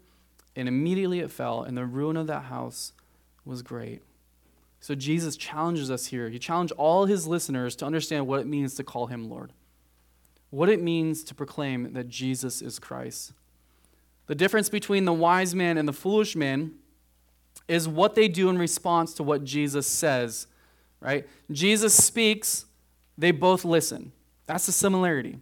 and 0.55 0.69
immediately 0.69 1.19
it 1.19 1.29
fell, 1.29 1.61
and 1.61 1.77
the 1.77 1.85
ruin 1.85 2.15
of 2.15 2.27
that 2.27 2.43
house 2.43 2.93
was 3.43 3.61
great. 3.61 4.01
So 4.79 4.95
Jesus 4.95 5.35
challenges 5.35 5.91
us 5.91 6.07
here. 6.07 6.29
He 6.29 6.39
challenged 6.39 6.71
all 6.77 7.05
his 7.05 7.27
listeners 7.27 7.75
to 7.77 7.85
understand 7.85 8.25
what 8.25 8.39
it 8.39 8.47
means 8.47 8.75
to 8.75 8.85
call 8.85 9.07
him 9.07 9.29
Lord, 9.29 9.51
what 10.49 10.69
it 10.69 10.81
means 10.81 11.23
to 11.25 11.35
proclaim 11.35 11.91
that 11.91 12.07
Jesus 12.07 12.61
is 12.61 12.79
Christ. 12.79 13.33
The 14.29 14.35
difference 14.35 14.69
between 14.69 15.05
the 15.05 15.13
wise 15.13 15.55
man 15.55 15.79
and 15.79 15.87
the 15.87 15.93
foolish 15.93 16.35
man 16.35 16.73
is 17.67 17.87
what 17.87 18.13
they 18.13 18.27
do 18.27 18.47
in 18.49 18.59
response 18.59 19.15
to 19.15 19.23
what 19.23 19.43
Jesus 19.43 19.87
says, 19.87 20.45
right? 20.99 21.27
Jesus 21.51 21.95
speaks, 21.95 22.65
they 23.17 23.31
both 23.31 23.65
listen. 23.65 24.11
That's 24.45 24.67
the 24.67 24.71
similarity, 24.71 25.39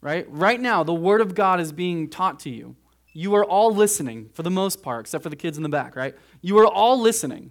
right? 0.00 0.26
Right 0.30 0.60
now, 0.60 0.84
the 0.84 0.94
Word 0.94 1.20
of 1.20 1.34
God 1.34 1.58
is 1.58 1.72
being 1.72 2.08
taught 2.08 2.38
to 2.40 2.50
you. 2.50 2.76
You 3.12 3.34
are 3.34 3.44
all 3.44 3.74
listening 3.74 4.30
for 4.32 4.44
the 4.44 4.50
most 4.50 4.80
part, 4.80 5.06
except 5.06 5.24
for 5.24 5.28
the 5.28 5.34
kids 5.34 5.56
in 5.56 5.64
the 5.64 5.68
back, 5.68 5.96
right? 5.96 6.14
You 6.40 6.56
are 6.58 6.68
all 6.68 7.00
listening. 7.00 7.50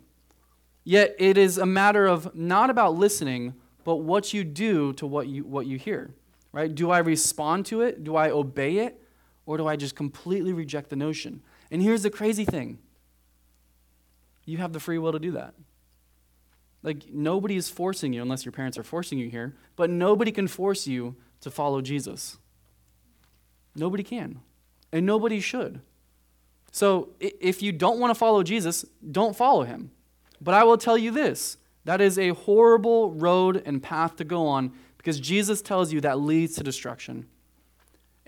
Yet 0.86 1.14
it 1.20 1.38
is 1.38 1.58
a 1.58 1.66
matter 1.66 2.08
of 2.08 2.34
not 2.34 2.70
about 2.70 2.96
listening, 2.96 3.54
but 3.84 3.98
what 3.98 4.34
you 4.34 4.46
do 4.46 4.94
to 4.94 5.06
what 5.06 5.28
you, 5.28 5.44
what 5.44 5.68
you 5.68 5.78
hear, 5.78 6.16
right? 6.54 6.74
Do 6.74 6.90
I 6.90 7.00
respond 7.00 7.66
to 7.66 7.82
it? 7.82 8.06
Do 8.06 8.16
I 8.16 8.30
obey 8.30 8.78
it? 8.78 9.04
Or 9.50 9.58
do 9.58 9.66
I 9.66 9.78
just 9.78 9.96
completely 9.96 10.54
reject 10.54 10.92
the 10.92 10.96
notion? 10.96 11.42
And 11.72 11.82
here's 11.82 12.04
the 12.04 12.12
crazy 12.12 12.46
thing 12.46 12.78
you 14.46 14.60
have 14.60 14.74
the 14.74 14.80
free 14.80 15.00
will 15.00 15.12
to 15.12 15.18
do 15.18 15.32
that. 15.32 15.56
Like, 16.84 17.12
nobody 17.12 17.56
is 17.56 17.68
forcing 17.68 18.14
you, 18.14 18.22
unless 18.22 18.46
your 18.46 18.52
parents 18.52 18.78
are 18.78 18.84
forcing 18.84 19.18
you 19.18 19.28
here, 19.28 19.56
but 19.76 19.90
nobody 19.90 20.32
can 20.32 20.48
force 20.48 20.86
you 20.86 21.16
to 21.42 21.50
follow 21.50 21.82
Jesus. 21.82 22.38
Nobody 23.76 24.04
can. 24.04 24.42
And 24.92 25.08
nobody 25.08 25.40
should. 25.40 25.82
So, 26.72 27.10
if 27.20 27.64
you 27.64 27.72
don't 27.72 28.00
want 28.00 28.12
to 28.12 28.16
follow 28.20 28.44
Jesus, 28.44 28.86
don't 29.12 29.36
follow 29.36 29.64
him. 29.64 29.90
But 30.40 30.54
I 30.54 30.64
will 30.64 30.78
tell 30.78 30.96
you 30.96 31.10
this 31.10 31.58
that 31.86 32.02
is 32.02 32.20
a 32.20 32.30
horrible 32.30 33.14
road 33.14 33.64
and 33.66 33.82
path 33.82 34.16
to 34.18 34.24
go 34.24 34.46
on 34.46 34.74
because 34.98 35.20
Jesus 35.20 35.60
tells 35.60 35.92
you 35.92 36.02
that 36.02 36.20
leads 36.20 36.54
to 36.58 36.64
destruction. 36.64 37.26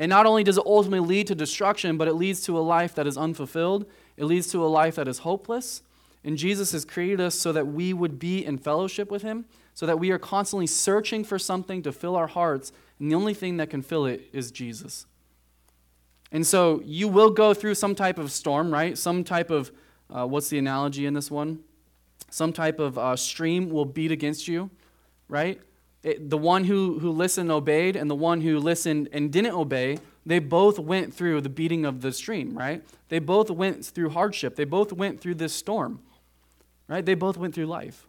And 0.02 0.10
not 0.10 0.26
only 0.26 0.44
does 0.44 0.58
it 0.58 0.64
ultimately 0.66 1.08
lead 1.08 1.28
to 1.28 1.36
destruction, 1.36 1.96
but 1.96 2.08
it 2.08 2.16
leads 2.16 2.42
to 2.46 2.58
a 2.58 2.60
life 2.60 2.96
that 2.96 3.06
is 3.06 3.20
unfulfilled. 3.20 3.86
It 4.18 4.26
leads 4.26 4.48
to 4.48 4.66
a 4.66 4.68
life 4.68 4.96
that 4.96 5.08
is 5.08 5.20
hopeless. 5.20 5.84
And 6.24 6.40
Jesus 6.40 6.72
has 6.72 6.86
created 6.86 7.22
us 7.22 7.36
so 7.36 7.52
that 7.52 7.68
we 7.68 7.94
would 7.94 8.18
be 8.18 8.44
in 8.44 8.58
fellowship 8.58 9.12
with 9.12 9.22
Him, 9.22 9.46
so 9.76 9.86
that 9.86 10.00
we 10.00 10.10
are 10.10 10.18
constantly 10.18 10.66
searching 10.66 11.24
for 11.24 11.38
something 11.38 11.84
to 11.84 11.92
fill 11.92 12.16
our 12.16 12.26
hearts. 12.26 12.72
And 12.98 13.12
the 13.12 13.16
only 13.16 13.36
thing 13.36 13.58
that 13.58 13.70
can 13.70 13.84
fill 13.84 14.08
it 14.08 14.28
is 14.34 14.50
Jesus. 14.50 15.06
And 16.32 16.48
so 16.48 16.82
you 16.84 17.08
will 17.08 17.30
go 17.30 17.54
through 17.54 17.76
some 17.76 17.94
type 17.94 18.18
of 18.18 18.32
storm, 18.32 18.74
right? 18.74 18.98
Some 18.98 19.24
type 19.24 19.52
of, 19.52 19.72
uh, 20.10 20.26
what's 20.26 20.50
the 20.50 20.58
analogy 20.58 21.06
in 21.06 21.14
this 21.14 21.30
one? 21.30 21.60
Some 22.32 22.54
type 22.54 22.80
of 22.80 22.98
uh, 22.98 23.16
stream 23.16 23.70
will 23.70 23.86
beat 23.86 24.12
against 24.12 24.48
you, 24.48 24.72
right? 25.28 25.62
It, 26.04 26.30
the 26.30 26.38
one 26.38 26.64
who, 26.64 27.00
who 27.00 27.12
listened 27.12 27.52
obeyed 27.52 27.96
and 27.96 28.10
the 28.10 28.16
one 28.16 28.42
who 28.42 28.60
listened 28.60 29.10
and 29.12 29.32
didn't 29.32 29.54
obey, 29.54 30.00
they 30.26 30.40
both 30.40 30.80
went 30.80 31.14
through 31.14 31.42
the 31.42 31.50
beating 31.50 31.86
of 31.86 32.02
the 32.02 32.12
stream, 32.12 32.58
right? 32.58 32.84
They 33.10 33.20
both 33.20 33.50
went 33.50 33.86
through 33.86 34.10
hardship. 34.10 34.56
They 34.56 34.66
both 34.66 34.92
went 34.92 35.20
through 35.20 35.36
this 35.36 35.54
storm, 35.54 36.02
right? 36.88 37.06
They 37.06 37.14
both 37.14 37.38
went 37.38 37.54
through 37.54 37.68
life. 37.68 38.08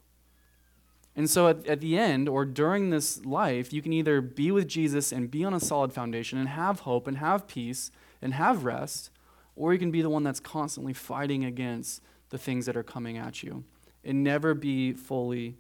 And 1.14 1.28
so 1.28 1.48
at, 1.48 1.66
at 1.66 1.80
the 1.80 1.98
end 1.98 2.28
or 2.28 2.46
during 2.46 2.88
this 2.88 3.24
life, 3.26 3.72
you 3.72 3.82
can 3.82 3.92
either 3.92 4.22
be 4.22 4.50
with 4.50 4.68
Jesus 4.68 5.12
and 5.12 5.30
be 5.30 5.44
on 5.44 5.52
a 5.52 5.60
solid 5.60 5.92
foundation 5.92 6.38
and 6.38 6.48
have 6.48 6.80
hope 6.80 7.06
and 7.06 7.18
have 7.18 7.46
peace 7.46 7.90
and 8.22 8.32
have 8.34 8.64
rest, 8.64 9.10
or 9.54 9.74
you 9.74 9.78
can 9.78 9.90
be 9.90 10.00
the 10.00 10.08
one 10.08 10.22
that's 10.22 10.40
constantly 10.40 10.94
fighting 10.94 11.44
against 11.44 12.02
the 12.30 12.38
things 12.38 12.64
that 12.64 12.76
are 12.76 12.82
coming 12.82 13.18
at 13.18 13.42
you 13.42 13.64
and 14.02 14.24
never 14.24 14.54
be 14.54 14.94
fully 14.94 15.56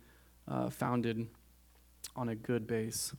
uh, 0.48 0.70
founded 0.70 1.28
on 2.16 2.28
a 2.28 2.34
good 2.34 2.66
base. 2.66 3.14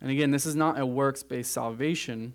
And 0.00 0.10
again, 0.10 0.30
this 0.30 0.46
is 0.46 0.54
not 0.54 0.78
a 0.78 0.84
works 0.84 1.22
based 1.22 1.52
salvation. 1.52 2.34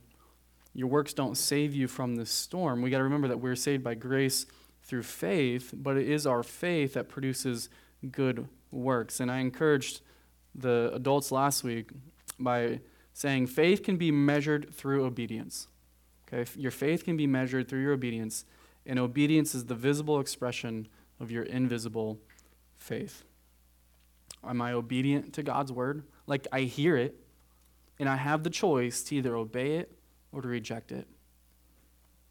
Your 0.74 0.88
works 0.88 1.14
don't 1.14 1.36
save 1.36 1.74
you 1.74 1.88
from 1.88 2.16
this 2.16 2.32
storm. 2.32 2.82
We 2.82 2.90
got 2.90 2.98
to 2.98 3.04
remember 3.04 3.28
that 3.28 3.40
we're 3.40 3.56
saved 3.56 3.84
by 3.84 3.96
grace 3.96 4.46
through 4.84 5.04
faith, 5.04 5.74
but 5.76 5.98
it 5.98 6.08
is 6.08 6.26
our 6.26 6.44
faith 6.44 6.94
that 6.94 7.10
produces 7.10 7.70
good 8.12 8.48
works. 8.72 9.20
And 9.20 9.32
I 9.32 9.40
encouraged 9.40 10.02
the 10.56 10.92
adults 10.94 11.32
last 11.32 11.64
week 11.64 11.92
by 12.40 12.80
saying 13.14 13.48
faith 13.48 13.84
can 13.84 13.98
be 13.98 14.12
measured 14.12 14.74
through 14.74 15.06
obedience. 15.06 15.68
Okay, 16.32 16.50
your 16.56 16.72
faith 16.72 17.04
can 17.04 17.18
be 17.18 17.28
measured 17.28 17.68
through 17.68 17.82
your 17.82 17.94
obedience, 17.94 18.46
and 18.86 19.00
obedience 19.00 19.56
is 19.56 19.66
the 19.66 19.76
visible 19.76 20.20
expression 20.20 20.88
of 21.20 21.32
your 21.32 21.44
invisible 21.44 22.20
faith. 22.78 23.24
Am 24.44 24.62
I 24.62 24.74
obedient 24.74 25.34
to 25.34 25.44
God's 25.44 25.72
word? 25.72 26.04
Like 26.28 26.48
I 26.52 26.62
hear 26.62 26.96
it, 26.96 27.16
and 28.00 28.08
I 28.08 28.16
have 28.16 28.44
the 28.44 28.50
choice 28.50 29.02
to 29.04 29.16
either 29.16 29.36
obey 29.36 29.78
it 29.78 29.92
or 30.32 30.42
to 30.42 30.48
reject 30.48 30.92
it. 30.92 31.08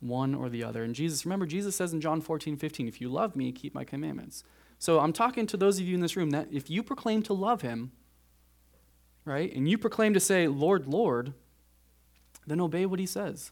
One 0.00 0.34
or 0.34 0.48
the 0.48 0.62
other. 0.62 0.84
And 0.84 0.94
Jesus, 0.94 1.26
remember, 1.26 1.44
Jesus 1.44 1.74
says 1.74 1.92
in 1.92 2.00
John 2.00 2.20
14, 2.20 2.56
15, 2.56 2.86
if 2.86 3.00
you 3.00 3.08
love 3.08 3.34
me, 3.34 3.50
keep 3.50 3.74
my 3.74 3.84
commandments. 3.84 4.44
So 4.78 5.00
I'm 5.00 5.12
talking 5.12 5.46
to 5.48 5.56
those 5.56 5.80
of 5.80 5.86
you 5.86 5.94
in 5.94 6.00
this 6.00 6.16
room 6.16 6.30
that 6.30 6.48
if 6.52 6.70
you 6.70 6.84
proclaim 6.84 7.22
to 7.24 7.32
love 7.32 7.62
him, 7.62 7.90
right, 9.24 9.52
and 9.52 9.68
you 9.68 9.76
proclaim 9.76 10.14
to 10.14 10.20
say, 10.20 10.46
Lord, 10.46 10.86
Lord, 10.86 11.34
then 12.46 12.60
obey 12.60 12.86
what 12.86 13.00
he 13.00 13.06
says. 13.06 13.50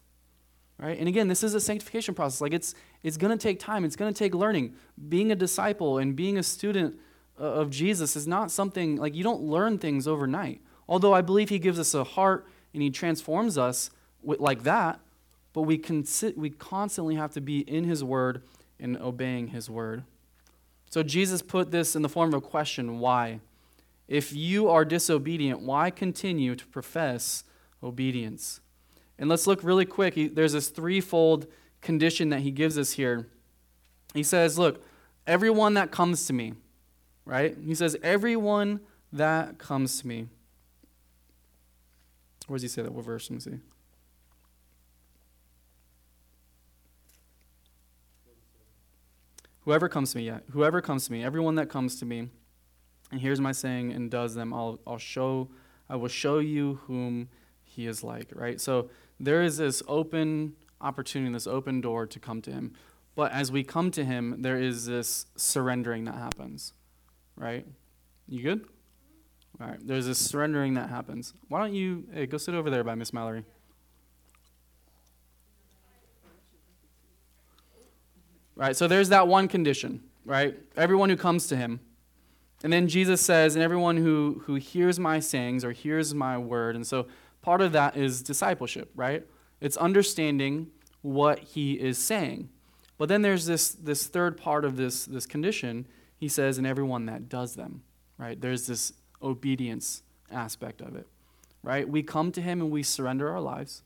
Right? 0.78 0.98
And 0.98 1.08
again, 1.08 1.28
this 1.28 1.42
is 1.42 1.54
a 1.54 1.60
sanctification 1.60 2.14
process. 2.14 2.40
Like 2.40 2.52
it's 2.52 2.74
it's 3.02 3.16
going 3.16 3.36
to 3.36 3.42
take 3.42 3.58
time. 3.58 3.84
It's 3.84 3.96
going 3.96 4.12
to 4.12 4.18
take 4.18 4.34
learning. 4.34 4.74
Being 5.08 5.32
a 5.32 5.34
disciple 5.34 5.96
and 5.98 6.14
being 6.14 6.36
a 6.36 6.42
student 6.42 6.98
of 7.38 7.70
Jesus 7.70 8.16
is 8.16 8.26
not 8.26 8.50
something 8.50 8.96
like 8.96 9.14
you 9.14 9.22
don't 9.22 9.42
learn 9.42 9.78
things 9.78 10.06
overnight. 10.08 10.60
Although 10.88 11.12
I 11.12 11.20
believe 11.20 11.48
he 11.48 11.58
gives 11.58 11.78
us 11.78 11.94
a 11.94 12.04
heart 12.04 12.46
and 12.72 12.82
he 12.82 12.90
transforms 12.90 13.58
us 13.58 13.90
with, 14.22 14.40
like 14.40 14.62
that, 14.62 15.00
but 15.52 15.62
we 15.62 15.82
we 16.36 16.50
constantly 16.50 17.14
have 17.14 17.32
to 17.32 17.40
be 17.40 17.60
in 17.60 17.84
his 17.84 18.04
word 18.04 18.42
and 18.78 18.96
obeying 18.98 19.48
his 19.48 19.70
word. 19.70 20.04
So 20.90 21.02
Jesus 21.02 21.42
put 21.42 21.70
this 21.70 21.96
in 21.96 22.02
the 22.02 22.08
form 22.08 22.32
of 22.32 22.42
a 22.42 22.46
question 22.46 22.98
why? 22.98 23.40
If 24.08 24.32
you 24.32 24.68
are 24.68 24.84
disobedient, 24.84 25.60
why 25.60 25.90
continue 25.90 26.54
to 26.54 26.66
profess 26.66 27.44
obedience? 27.82 28.60
And 29.18 29.28
let's 29.28 29.46
look 29.46 29.64
really 29.64 29.86
quick. 29.86 30.14
He, 30.14 30.28
there's 30.28 30.52
this 30.52 30.68
threefold 30.68 31.46
condition 31.80 32.28
that 32.30 32.40
he 32.40 32.50
gives 32.50 32.78
us 32.78 32.92
here. 32.92 33.26
He 34.14 34.22
says, 34.22 34.58
Look, 34.58 34.84
everyone 35.26 35.74
that 35.74 35.90
comes 35.90 36.26
to 36.26 36.32
me, 36.32 36.54
right? 37.26 37.54
He 37.62 37.74
says, 37.74 37.96
Everyone 38.02 38.80
that 39.12 39.58
comes 39.58 40.00
to 40.00 40.06
me. 40.06 40.28
Where 42.46 42.56
does 42.56 42.62
he 42.62 42.68
say 42.68 42.82
that? 42.82 42.92
What 42.92 43.04
verse? 43.04 43.28
Let 43.28 43.34
me 43.34 43.40
see. 43.40 43.58
Whoever 49.64 49.88
comes 49.88 50.12
to 50.12 50.18
me, 50.18 50.26
yeah, 50.26 50.38
whoever 50.52 50.80
comes 50.80 51.06
to 51.06 51.12
me, 51.12 51.24
everyone 51.24 51.56
that 51.56 51.68
comes 51.68 51.98
to 51.98 52.04
me, 52.04 52.28
and 53.10 53.20
hears 53.20 53.40
my 53.40 53.50
saying 53.50 53.92
and 53.92 54.08
does 54.08 54.34
them, 54.34 54.54
I'll, 54.54 54.78
I'll 54.86 54.96
show, 54.96 55.48
I 55.88 55.96
will 55.96 56.08
show 56.08 56.38
you 56.38 56.80
whom 56.86 57.28
he 57.64 57.88
is 57.88 58.04
like, 58.04 58.30
right? 58.32 58.60
So 58.60 58.90
there 59.18 59.42
is 59.42 59.56
this 59.56 59.82
open 59.88 60.54
opportunity, 60.80 61.32
this 61.32 61.48
open 61.48 61.80
door 61.80 62.06
to 62.06 62.20
come 62.20 62.40
to 62.42 62.52
him. 62.52 62.74
But 63.16 63.32
as 63.32 63.50
we 63.50 63.64
come 63.64 63.90
to 63.92 64.04
him, 64.04 64.36
there 64.42 64.56
is 64.56 64.86
this 64.86 65.26
surrendering 65.36 66.04
that 66.04 66.14
happens, 66.14 66.72
right? 67.36 67.66
You 68.28 68.42
good? 68.42 68.66
All 69.60 69.68
right. 69.68 69.78
There's 69.86 70.06
this 70.06 70.18
surrendering 70.18 70.74
that 70.74 70.88
happens. 70.90 71.34
Why 71.48 71.60
don't 71.60 71.74
you 71.74 72.04
hey, 72.12 72.26
go 72.26 72.38
sit 72.38 72.54
over 72.54 72.70
there 72.70 72.84
by 72.84 72.94
Miss 72.94 73.12
Mallory? 73.12 73.44
Right, 78.56 78.74
so 78.74 78.88
there's 78.88 79.10
that 79.10 79.28
one 79.28 79.48
condition, 79.48 80.02
right? 80.24 80.56
Everyone 80.78 81.10
who 81.10 81.16
comes 81.16 81.46
to 81.48 81.56
him. 81.56 81.78
And 82.64 82.72
then 82.72 82.88
Jesus 82.88 83.20
says, 83.20 83.54
and 83.54 83.62
everyone 83.62 83.98
who, 83.98 84.42
who 84.46 84.54
hears 84.54 84.98
my 84.98 85.20
sayings 85.20 85.62
or 85.62 85.72
hears 85.72 86.14
my 86.14 86.38
word. 86.38 86.74
And 86.74 86.86
so 86.86 87.06
part 87.42 87.60
of 87.60 87.72
that 87.72 87.98
is 87.98 88.22
discipleship, 88.22 88.90
right? 88.96 89.26
It's 89.60 89.76
understanding 89.76 90.68
what 91.02 91.38
he 91.40 91.74
is 91.74 91.98
saying. 91.98 92.48
But 92.96 93.10
then 93.10 93.20
there's 93.20 93.44
this, 93.44 93.72
this 93.72 94.06
third 94.06 94.38
part 94.38 94.64
of 94.64 94.78
this, 94.78 95.04
this 95.04 95.26
condition. 95.26 95.86
He 96.26 96.28
says, 96.28 96.58
and 96.58 96.66
everyone 96.66 97.06
that 97.06 97.28
does 97.28 97.54
them, 97.54 97.82
right? 98.18 98.40
There's 98.40 98.66
this 98.66 98.92
obedience 99.22 100.02
aspect 100.30 100.80
of 100.80 100.96
it, 100.96 101.06
right? 101.62 101.88
We 101.88 102.02
come 102.02 102.32
to 102.32 102.40
him 102.40 102.60
and 102.60 102.70
we 102.70 102.82
surrender 102.82 103.30
our 103.30 103.40
lives, 103.40 103.82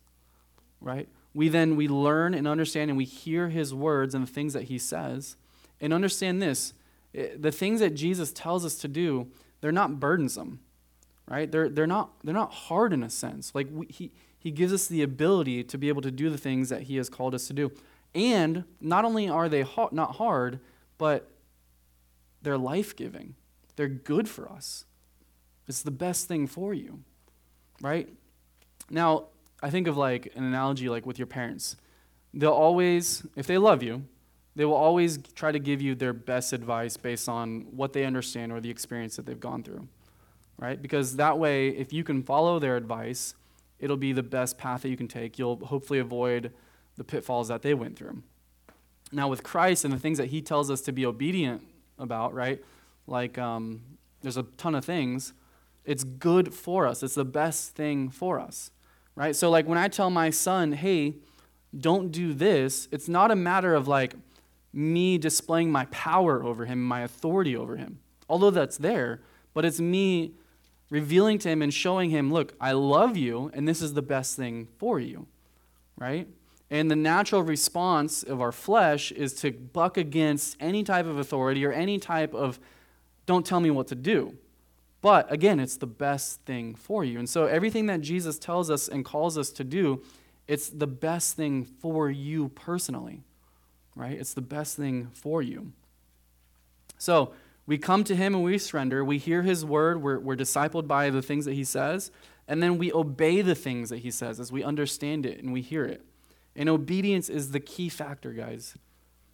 right? 0.81 1.09
we 1.35 1.49
then 1.49 1.77
we 1.77 1.89
learn 1.89 2.35
and 2.35 2.47
understand 2.49 2.91
and 2.91 2.97
we 2.97 3.05
hear 3.05 3.49
his 3.49 3.73
words 3.75 4.15
and 4.15 4.27
the 4.27 4.31
things 4.31 4.53
that 4.53 4.65
he 4.65 4.79
says 4.79 5.37
and 5.81 5.93
understand 5.93 6.43
this 6.43 6.73
eh, 7.15 7.29
the 7.39 7.53
things 7.53 7.81
that 7.81 7.91
jesus 7.91 8.33
tells 8.33 8.65
us 8.65 8.77
to 8.77 8.89
do 8.89 9.29
they're 9.61 9.73
not 9.73 10.01
burdensome 10.01 10.61
right 11.29 11.53
they're, 11.53 11.69
they're, 11.69 11.87
not, 11.87 12.11
they're 12.25 12.35
not 12.35 12.53
hard 12.53 12.93
in 12.93 13.03
a 13.03 13.11
sense 13.11 13.55
like 13.55 13.69
we, 13.73 13.87
he, 13.87 14.11
he 14.39 14.51
gives 14.51 14.73
us 14.73 14.87
the 14.87 15.03
ability 15.03 15.63
to 15.63 15.79
be 15.79 15.89
able 15.89 16.03
to 16.03 16.11
do 16.11 16.31
the 16.31 16.39
things 16.39 16.69
that 16.69 16.83
he 16.83 16.97
has 16.97 17.09
called 17.09 17.35
us 17.35 17.47
to 17.47 17.53
do 17.53 17.71
and 18.15 18.65
not 18.81 19.05
only 19.05 19.29
are 19.29 19.49
they 19.49 19.63
ha- 19.63 19.89
not 19.93 20.17
hard 20.17 20.59
but 20.99 21.31
they're 22.43 22.59
life-giving 22.59 23.35
they're 23.77 23.89
good 23.89 24.29
for 24.29 24.51
us 24.51 24.85
it's 25.67 25.83
the 25.83 25.91
best 25.91 26.27
thing 26.27 26.47
for 26.47 26.75
you 26.75 27.01
right 27.81 28.09
now 28.91 29.27
I 29.63 29.71
think 29.71 29.87
of 29.87 29.97
like 29.97 30.33
an 30.35 30.45
analogy 30.45 30.89
like 30.89 31.07
with 31.07 31.19
your 31.19 31.27
parents. 31.27 31.77
They'll 32.33 32.51
always, 32.51 33.27
if 33.37 33.47
they 33.47 33.59
love 33.59 33.83
you, 33.83 34.05
they 34.57 34.65
will 34.65 34.75
always 34.75 35.19
try 35.35 35.53
to 35.53 35.59
give 35.59 35.81
you 35.81 35.95
their 35.95 36.13
best 36.13 36.53
advice 36.53 36.97
based 36.97 37.29
on 37.29 37.67
what 37.71 37.93
they 37.93 38.05
understand 38.05 38.53
or 38.53 38.61
the 38.61 38.71
experience 38.71 39.17
that 39.17 39.27
they've 39.27 39.39
gone 39.39 39.63
through. 39.63 39.89
Right? 40.59 40.81
Because 40.81 41.17
that 41.17 41.39
way, 41.39 41.69
if 41.69 41.93
you 41.93 42.05
can 42.05 42.23
follow 42.23 42.59
their 42.59 42.77
advice, 42.77 43.35
it'll 43.79 43.97
be 43.97 44.13
the 44.13 44.23
best 44.23 44.59
path 44.59 44.83
that 44.83 44.91
you 44.91 44.97
can 44.97 45.09
take. 45.09 45.39
You'll 45.39 45.65
hopefully 45.65 45.99
avoid 45.99 46.53
the 46.97 47.05
pitfalls 47.05 47.49
that 47.49 47.63
they 47.63 47.73
went 47.73 47.97
through. 47.97 48.23
Now, 49.13 49.29
with 49.29 49.43
Christ 49.43 49.85
and 49.85 49.93
the 49.93 49.99
things 49.99 50.19
that 50.19 50.27
he 50.27 50.43
tells 50.43 50.71
us 50.71 50.83
to 50.83 50.93
be 50.93 51.07
obedient 51.07 51.67
about, 52.01 52.35
right? 52.35 52.63
Like, 53.07 53.39
um, 53.39 53.83
there's 54.23 54.37
a 54.37 54.43
ton 54.57 54.75
of 54.75 54.85
things. 54.85 55.33
It's 55.85 56.05
good 56.05 56.53
for 56.53 56.87
us, 56.87 57.03
it's 57.03 57.15
the 57.15 57.25
best 57.25 57.75
thing 57.75 58.11
for 58.11 58.39
us 58.41 58.71
right? 59.21 59.37
So, 59.37 59.51
like, 59.51 59.69
when 59.69 59.77
I 59.77 59.89
tell 59.89 60.09
my 60.09 60.31
son, 60.31 60.73
hey, 60.73 61.17
don't 61.79 62.11
do 62.11 62.33
this, 62.33 62.89
it's 62.91 63.07
not 63.07 63.31
a 63.31 63.37
matter 63.37 63.75
of 63.75 63.87
like 63.87 64.15
me 64.73 65.19
displaying 65.19 65.71
my 65.71 65.85
power 65.87 66.43
over 66.43 66.65
him, 66.65 66.83
my 66.83 67.03
authority 67.03 67.55
over 67.55 67.77
him, 67.77 68.01
although 68.31 68.51
that's 68.51 68.79
there, 68.79 69.21
but 69.53 69.67
it's 69.67 69.79
me 69.79 70.33
revealing 70.89 71.39
to 71.39 71.51
him 71.51 71.61
and 71.61 71.73
showing 71.73 72.09
him, 72.09 72.33
look, 72.33 72.55
I 72.61 72.73
love 72.73 73.17
you, 73.17 73.51
and 73.53 73.69
this 73.69 73.83
is 73.83 73.93
the 73.93 74.03
best 74.03 74.37
thing 74.37 74.69
for 74.79 74.99
you, 74.99 75.27
right? 75.99 76.27
And 76.71 76.91
the 76.91 76.97
natural 76.97 77.43
response 77.43 78.23
of 78.23 78.41
our 78.41 78.53
flesh 78.53 79.11
is 79.11 79.35
to 79.35 79.51
buck 79.51 79.97
against 79.97 80.57
any 80.61 80.85
type 80.85 81.07
of 81.07 81.19
authority 81.19 81.65
or 81.65 81.73
any 81.73 81.99
type 81.99 82.33
of, 82.33 82.61
don't 83.27 83.45
tell 83.45 83.59
me 83.59 83.71
what 83.71 83.89
to 83.89 83.97
do. 83.97 84.37
But 85.03 85.33
again, 85.33 85.59
it's 85.59 85.77
the 85.77 85.87
best 85.87 86.43
thing 86.43 86.75
for 86.75 87.05
you. 87.05 87.19
And 87.19 87.29
so 87.29 87.47
everything 87.47 87.87
that 87.87 88.03
Jesus 88.03 88.39
tells 88.39 88.71
us 88.71 88.87
and 88.87 89.05
calls 89.05 89.37
us 89.37 89.51
to 89.51 89.65
do, 89.65 90.03
it's 90.47 90.69
the 90.69 90.87
best 90.87 91.37
thing 91.37 91.65
for 91.65 92.11
you 92.11 92.51
personally, 92.51 93.23
right? 93.97 94.19
It's 94.19 94.35
the 94.35 94.43
best 94.43 94.77
thing 94.77 95.09
for 95.13 95.43
you. 95.43 95.73
So 96.99 97.33
we 97.67 97.79
come 97.79 98.05
to 98.05 98.15
him 98.15 98.35
and 98.35 98.45
we 98.45 98.59
surrender. 98.59 99.05
We 99.05 99.19
hear 99.19 99.43
his 99.43 99.65
word. 99.65 100.03
We're, 100.03 100.19
we're 100.19 100.37
discipled 100.37 100.87
by 100.87 101.11
the 101.11 101.23
things 101.23 101.47
that 101.47 101.55
he 101.55 101.65
says. 101.65 102.11
And 102.47 102.63
then 102.63 102.79
we 102.79 102.93
obey 102.93 103.43
the 103.43 103.55
things 103.55 103.91
that 103.91 103.99
he 103.99 104.11
says 104.11 104.39
as 104.39 104.53
we 104.53 104.63
understand 104.63 105.25
it 105.25 105.43
and 105.43 105.53
we 105.53 105.63
hear 105.63 105.85
it. 105.85 106.05
And 106.57 106.69
obedience 106.69 107.29
is 107.29 107.53
the 107.53 107.61
key 107.61 107.89
factor, 107.89 108.33
guys. 108.33 108.75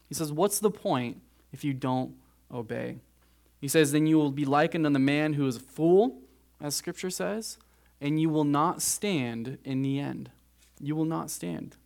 He 0.09 0.15
says, 0.15 0.33
What's 0.33 0.59
the 0.59 0.71
point 0.71 1.21
if 1.53 1.65
you 1.65 1.73
don't 1.73 2.15
obey? 2.53 2.99
He 3.61 3.69
says, 3.69 3.93
Then 3.93 4.07
you 4.07 4.17
will 4.17 4.31
be 4.31 4.45
likened 4.45 4.87
unto 4.87 4.95
the 4.95 5.01
man 5.01 5.35
who 5.35 5.47
is 5.47 5.57
a 5.57 5.61
fool, 5.61 6.19
as 6.61 6.75
Scripture 6.75 7.11
says, 7.11 7.59
and 8.01 8.21
you 8.21 8.29
will 8.29 8.45
not 8.45 8.83
stand 8.83 9.59
in 9.65 9.83
the 9.83 9.99
end. 9.99 10.31
You 10.81 10.95
will 10.95 11.05
not 11.05 11.31
stand. 11.31 11.77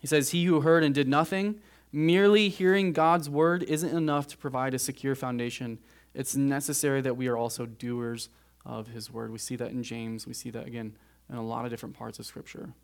He 0.00 0.06
says, 0.06 0.30
He 0.30 0.44
who 0.44 0.60
heard 0.60 0.84
and 0.84 0.94
did 0.94 1.08
nothing 1.08 1.60
Merely 1.92 2.50
hearing 2.50 2.92
God's 2.92 3.30
word 3.30 3.62
isn't 3.62 3.96
enough 3.96 4.26
to 4.28 4.36
provide 4.36 4.74
a 4.74 4.78
secure 4.78 5.14
foundation. 5.14 5.78
It's 6.14 6.36
necessary 6.36 7.00
that 7.00 7.16
we 7.16 7.28
are 7.28 7.36
also 7.36 7.64
doers 7.64 8.28
of 8.66 8.88
his 8.88 9.10
word. 9.10 9.30
We 9.30 9.38
see 9.38 9.56
that 9.56 9.70
in 9.70 9.82
James. 9.82 10.26
We 10.26 10.34
see 10.34 10.50
that 10.50 10.66
again 10.66 10.96
in 11.30 11.36
a 11.36 11.42
lot 11.42 11.64
of 11.64 11.70
different 11.70 11.96
parts 11.96 12.18
of 12.18 12.26
Scripture. 12.26 12.74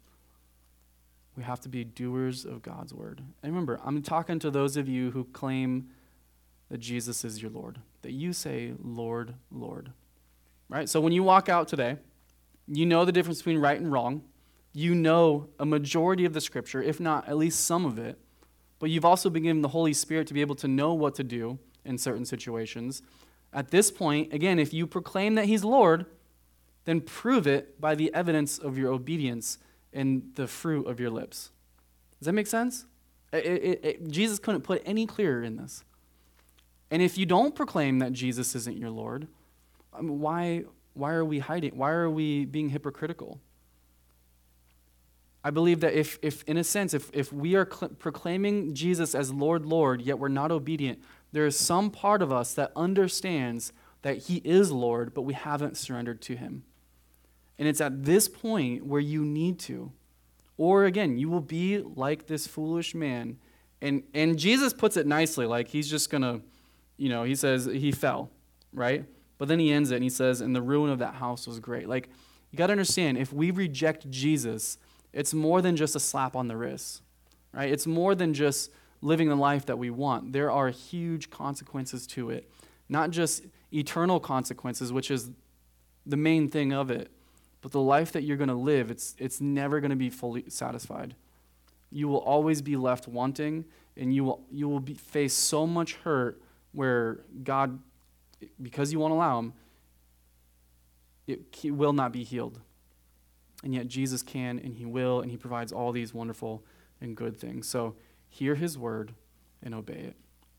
We 1.36 1.42
have 1.42 1.60
to 1.60 1.68
be 1.68 1.84
doers 1.84 2.44
of 2.44 2.62
God's 2.62 2.94
word. 2.94 3.20
And 3.42 3.52
remember, 3.52 3.80
I'm 3.84 4.02
talking 4.02 4.38
to 4.40 4.50
those 4.50 4.76
of 4.76 4.88
you 4.88 5.10
who 5.10 5.24
claim 5.24 5.88
that 6.70 6.78
Jesus 6.78 7.24
is 7.24 7.42
your 7.42 7.50
Lord, 7.50 7.80
that 8.02 8.12
you 8.12 8.32
say, 8.32 8.72
Lord, 8.82 9.34
Lord. 9.50 9.90
Right? 10.68 10.88
So 10.88 11.00
when 11.00 11.12
you 11.12 11.22
walk 11.22 11.48
out 11.48 11.68
today, 11.68 11.96
you 12.66 12.86
know 12.86 13.04
the 13.04 13.12
difference 13.12 13.38
between 13.38 13.58
right 13.58 13.78
and 13.78 13.92
wrong. 13.92 14.22
You 14.72 14.94
know 14.94 15.48
a 15.58 15.66
majority 15.66 16.24
of 16.24 16.32
the 16.32 16.40
Scripture, 16.40 16.82
if 16.82 16.98
not 16.98 17.28
at 17.28 17.36
least 17.36 17.64
some 17.64 17.84
of 17.84 17.98
it. 17.98 18.18
But 18.78 18.90
you've 18.90 19.04
also 19.04 19.30
been 19.30 19.44
given 19.44 19.62
the 19.62 19.68
Holy 19.68 19.92
Spirit 19.92 20.26
to 20.28 20.34
be 20.34 20.40
able 20.40 20.56
to 20.56 20.68
know 20.68 20.94
what 20.94 21.14
to 21.16 21.24
do 21.24 21.58
in 21.84 21.98
certain 21.98 22.24
situations. 22.24 23.02
At 23.52 23.70
this 23.70 23.90
point, 23.90 24.32
again, 24.32 24.58
if 24.58 24.74
you 24.74 24.86
proclaim 24.86 25.36
that 25.36 25.44
He's 25.44 25.64
Lord, 25.64 26.06
then 26.84 27.00
prove 27.00 27.46
it 27.46 27.80
by 27.80 27.94
the 27.94 28.12
evidence 28.12 28.58
of 28.58 28.76
your 28.76 28.92
obedience 28.92 29.58
and 29.94 30.32
the 30.34 30.46
fruit 30.46 30.86
of 30.86 31.00
your 31.00 31.10
lips. 31.10 31.50
Does 32.18 32.26
that 32.26 32.32
make 32.32 32.46
sense? 32.46 32.86
It, 33.32 33.46
it, 33.46 33.84
it, 33.84 34.08
Jesus 34.10 34.38
couldn't 34.38 34.62
put 34.62 34.82
any 34.84 35.06
clearer 35.06 35.42
in 35.42 35.56
this. 35.56 35.84
And 36.90 37.02
if 37.02 37.18
you 37.18 37.26
don't 37.26 37.54
proclaim 37.54 37.98
that 38.00 38.12
Jesus 38.12 38.54
isn't 38.54 38.76
your 38.76 38.90
Lord, 38.90 39.26
I 39.92 40.00
mean, 40.00 40.20
why, 40.20 40.64
why 40.92 41.12
are 41.12 41.24
we 41.24 41.38
hiding? 41.38 41.76
Why 41.76 41.90
are 41.90 42.10
we 42.10 42.44
being 42.44 42.68
hypocritical? 42.68 43.40
I 45.42 45.50
believe 45.50 45.80
that 45.80 45.92
if, 45.92 46.18
if 46.22 46.42
in 46.44 46.56
a 46.56 46.64
sense, 46.64 46.94
if, 46.94 47.10
if 47.12 47.32
we 47.32 47.54
are 47.54 47.68
cl- 47.70 47.90
proclaiming 47.98 48.74
Jesus 48.74 49.14
as 49.14 49.32
Lord, 49.32 49.66
Lord, 49.66 50.00
yet 50.00 50.18
we're 50.18 50.28
not 50.28 50.50
obedient, 50.50 51.00
there 51.32 51.46
is 51.46 51.58
some 51.58 51.90
part 51.90 52.22
of 52.22 52.32
us 52.32 52.54
that 52.54 52.72
understands 52.74 53.72
that 54.02 54.18
He 54.18 54.36
is 54.38 54.72
Lord, 54.72 55.12
but 55.12 55.22
we 55.22 55.34
haven't 55.34 55.76
surrendered 55.76 56.22
to 56.22 56.36
Him. 56.36 56.64
And 57.58 57.68
it's 57.68 57.80
at 57.80 58.04
this 58.04 58.28
point 58.28 58.84
where 58.84 59.00
you 59.00 59.24
need 59.24 59.58
to. 59.60 59.92
Or 60.56 60.84
again, 60.84 61.18
you 61.18 61.28
will 61.28 61.40
be 61.40 61.78
like 61.78 62.26
this 62.26 62.46
foolish 62.46 62.94
man. 62.94 63.38
And, 63.80 64.02
and 64.14 64.38
Jesus 64.38 64.72
puts 64.72 64.96
it 64.96 65.06
nicely, 65.06 65.46
like 65.46 65.68
he's 65.68 65.90
just 65.90 66.10
going 66.10 66.22
to, 66.22 66.40
you 66.96 67.08
know, 67.08 67.24
he 67.24 67.34
says 67.34 67.66
he 67.66 67.92
fell, 67.92 68.30
right? 68.72 69.04
But 69.36 69.48
then 69.48 69.58
he 69.58 69.72
ends 69.72 69.90
it 69.90 69.96
and 69.96 70.04
he 70.04 70.10
says, 70.10 70.40
and 70.40 70.54
the 70.54 70.62
ruin 70.62 70.90
of 70.90 71.00
that 71.00 71.14
house 71.14 71.46
was 71.46 71.60
great. 71.60 71.88
Like, 71.88 72.08
you 72.50 72.56
got 72.56 72.68
to 72.68 72.72
understand, 72.72 73.18
if 73.18 73.32
we 73.32 73.50
reject 73.50 74.08
Jesus, 74.10 74.78
it's 75.12 75.34
more 75.34 75.60
than 75.60 75.76
just 75.76 75.96
a 75.96 76.00
slap 76.00 76.36
on 76.36 76.46
the 76.46 76.56
wrist, 76.56 77.02
right? 77.52 77.70
It's 77.70 77.86
more 77.86 78.14
than 78.14 78.32
just 78.32 78.70
living 79.02 79.28
the 79.28 79.36
life 79.36 79.66
that 79.66 79.76
we 79.76 79.90
want. 79.90 80.32
There 80.32 80.50
are 80.50 80.70
huge 80.70 81.30
consequences 81.30 82.06
to 82.08 82.30
it, 82.30 82.48
not 82.88 83.10
just 83.10 83.44
eternal 83.72 84.20
consequences, 84.20 84.92
which 84.92 85.10
is 85.10 85.30
the 86.06 86.16
main 86.16 86.48
thing 86.48 86.72
of 86.72 86.90
it, 86.90 87.10
but 87.64 87.72
the 87.72 87.80
life 87.80 88.12
that 88.12 88.24
you're 88.24 88.36
going 88.36 88.48
to 88.48 88.54
live, 88.54 88.90
it's, 88.90 89.16
it's 89.16 89.40
never 89.40 89.80
going 89.80 89.88
to 89.88 89.96
be 89.96 90.10
fully 90.10 90.44
satisfied. 90.48 91.14
You 91.90 92.08
will 92.08 92.18
always 92.18 92.60
be 92.60 92.76
left 92.76 93.08
wanting, 93.08 93.64
and 93.96 94.14
you 94.14 94.22
will, 94.22 94.44
you 94.52 94.68
will 94.68 94.80
be, 94.80 94.92
face 94.92 95.32
so 95.32 95.66
much 95.66 95.94
hurt 95.94 96.42
where 96.72 97.20
God, 97.42 97.78
because 98.60 98.92
you 98.92 98.98
won't 98.98 99.14
allow 99.14 99.38
Him, 99.38 99.54
it 101.26 101.40
he 101.52 101.70
will 101.70 101.94
not 101.94 102.12
be 102.12 102.22
healed. 102.22 102.60
And 103.62 103.72
yet 103.72 103.88
Jesus 103.88 104.22
can, 104.22 104.58
and 104.58 104.74
He 104.74 104.84
will, 104.84 105.22
and 105.22 105.30
He 105.30 105.38
provides 105.38 105.72
all 105.72 105.90
these 105.90 106.12
wonderful 106.12 106.62
and 107.00 107.16
good 107.16 107.34
things. 107.34 107.66
So 107.66 107.94
hear 108.28 108.56
His 108.56 108.76
word 108.76 109.14
and 109.62 109.74
obey 109.74 110.00
it. 110.00 110.16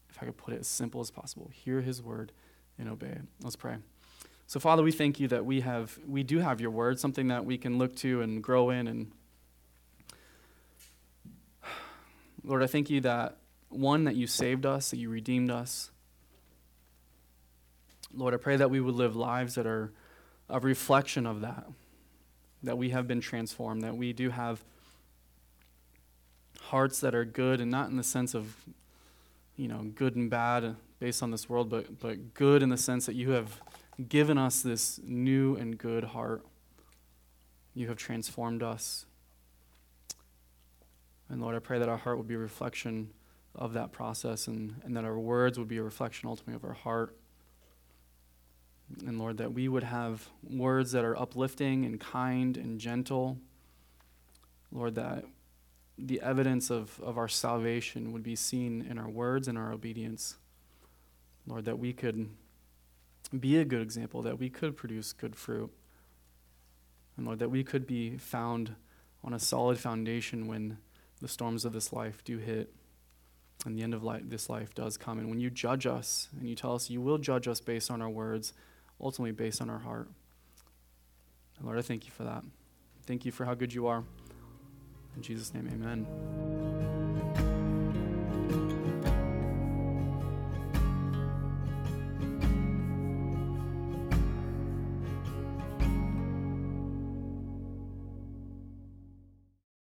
If 0.09 0.23
I 0.23 0.25
could 0.25 0.37
put 0.37 0.55
it 0.55 0.61
as 0.61 0.67
simple 0.67 1.01
as 1.01 1.11
possible, 1.11 1.51
hear 1.53 1.81
His 1.81 2.01
word 2.01 2.31
and 2.79 2.89
obey 2.89 3.09
it. 3.09 3.21
Let's 3.43 3.55
pray. 3.55 3.75
So, 4.47 4.59
Father, 4.59 4.83
we 4.83 4.91
thank 4.91 5.19
you 5.19 5.27
that 5.29 5.45
we 5.45 5.61
have 5.61 5.97
we 6.07 6.23
do 6.23 6.39
have 6.39 6.61
your 6.61 6.69
word, 6.69 6.99
something 6.99 7.29
that 7.29 7.45
we 7.45 7.57
can 7.57 7.77
look 7.77 7.95
to 7.97 8.21
and 8.21 8.43
grow 8.43 8.69
in. 8.69 8.87
And 8.87 9.11
Lord, 12.43 12.61
I 12.61 12.67
thank 12.67 12.89
you 12.89 13.01
that 13.01 13.37
one 13.69 14.03
that 14.03 14.15
you 14.15 14.27
saved 14.27 14.65
us, 14.65 14.91
that 14.91 14.97
you 14.97 15.09
redeemed 15.09 15.49
us. 15.49 15.89
Lord, 18.13 18.33
I 18.33 18.37
pray 18.37 18.55
that 18.55 18.69
we 18.69 18.79
would 18.79 18.95
live 18.95 19.15
lives 19.15 19.55
that 19.55 19.65
are 19.65 19.91
a 20.47 20.59
reflection 20.59 21.25
of 21.25 21.41
that, 21.41 21.65
that 22.63 22.77
we 22.77 22.91
have 22.91 23.07
been 23.07 23.21
transformed, 23.21 23.81
that 23.81 23.97
we 23.97 24.13
do 24.13 24.29
have 24.29 24.63
hearts 26.61 26.99
that 27.01 27.13
are 27.13 27.25
good 27.25 27.59
and 27.59 27.69
not 27.71 27.89
in 27.89 27.97
the 27.97 28.03
sense 28.03 28.33
of, 28.35 28.55
you 29.57 29.67
know, 29.67 29.91
good 29.95 30.15
and 30.15 30.29
bad 30.29 30.75
based 30.99 31.21
on 31.21 31.31
this 31.31 31.49
world, 31.49 31.69
but, 31.69 31.99
but 31.99 32.33
good 32.33 32.63
in 32.63 32.69
the 32.69 32.77
sense 32.77 33.05
that 33.07 33.15
you 33.15 33.31
have 33.31 33.59
given 34.07 34.37
us 34.37 34.61
this 34.61 34.99
new 35.03 35.55
and 35.55 35.77
good 35.77 36.03
heart. 36.03 36.45
You 37.73 37.87
have 37.87 37.97
transformed 37.97 38.63
us. 38.63 39.05
And 41.29 41.41
Lord, 41.41 41.55
I 41.55 41.59
pray 41.59 41.79
that 41.79 41.89
our 41.89 41.97
heart 41.97 42.17
would 42.17 42.27
be 42.27 42.35
a 42.35 42.39
reflection 42.39 43.11
of 43.55 43.73
that 43.73 43.91
process 43.91 44.47
and, 44.47 44.75
and 44.83 44.95
that 44.95 45.05
our 45.05 45.17
words 45.17 45.57
would 45.57 45.67
be 45.67 45.77
a 45.77 45.83
reflection 45.83 46.27
ultimately 46.29 46.55
of 46.55 46.63
our 46.63 46.73
heart. 46.73 47.15
And 49.05 49.17
Lord, 49.17 49.37
that 49.37 49.53
we 49.53 49.67
would 49.67 49.83
have 49.83 50.29
words 50.43 50.91
that 50.91 51.03
are 51.03 51.17
uplifting 51.17 51.85
and 51.85 51.99
kind 51.99 52.57
and 52.57 52.79
gentle. 52.79 53.37
Lord, 54.71 54.95
that 54.95 55.25
the 55.97 56.21
evidence 56.21 56.69
of, 56.69 56.99
of 57.01 57.17
our 57.17 57.27
salvation 57.27 58.11
would 58.11 58.23
be 58.23 58.35
seen 58.35 58.85
in 58.87 58.99
our 58.99 59.09
words 59.09 59.47
and 59.47 59.57
our 59.57 59.71
obedience. 59.71 60.35
Lord, 61.47 61.65
that 61.65 61.79
we 61.79 61.93
could 61.93 62.29
be 63.39 63.57
a 63.57 63.65
good 63.65 63.81
example, 63.81 64.21
that 64.23 64.39
we 64.39 64.49
could 64.49 64.75
produce 64.75 65.13
good 65.13 65.35
fruit. 65.35 65.71
And 67.17 67.25
Lord, 67.25 67.39
that 67.39 67.49
we 67.49 67.63
could 67.63 67.87
be 67.87 68.17
found 68.17 68.75
on 69.23 69.33
a 69.33 69.39
solid 69.39 69.79
foundation 69.79 70.47
when 70.47 70.77
the 71.21 71.27
storms 71.27 71.65
of 71.65 71.73
this 71.73 71.93
life 71.93 72.23
do 72.23 72.37
hit 72.37 72.73
and 73.65 73.77
the 73.77 73.83
end 73.83 73.93
of 73.93 74.03
life, 74.03 74.21
this 74.25 74.49
life 74.49 74.75
does 74.75 74.97
come. 74.97 75.17
And 75.17 75.29
when 75.29 75.39
you 75.39 75.49
judge 75.49 75.85
us 75.85 76.27
and 76.37 76.47
you 76.47 76.55
tell 76.55 76.75
us 76.75 76.89
you 76.89 77.01
will 77.01 77.17
judge 77.17 77.47
us 77.47 77.59
based 77.59 77.89
on 77.89 78.01
our 78.01 78.09
words, 78.09 78.53
ultimately 79.01 79.31
based 79.31 79.61
on 79.61 79.69
our 79.69 79.79
heart. 79.79 80.09
And 81.57 81.65
Lord, 81.65 81.79
I 81.79 81.81
thank 81.81 82.05
you 82.05 82.11
for 82.11 82.23
that. 82.23 82.43
Thank 83.05 83.25
you 83.25 83.31
for 83.31 83.45
how 83.45 83.53
good 83.53 83.73
you 83.73 83.87
are. 83.87 84.03
In 85.15 85.21
Jesus' 85.21 85.53
name, 85.53 85.69
amen. 85.71 86.94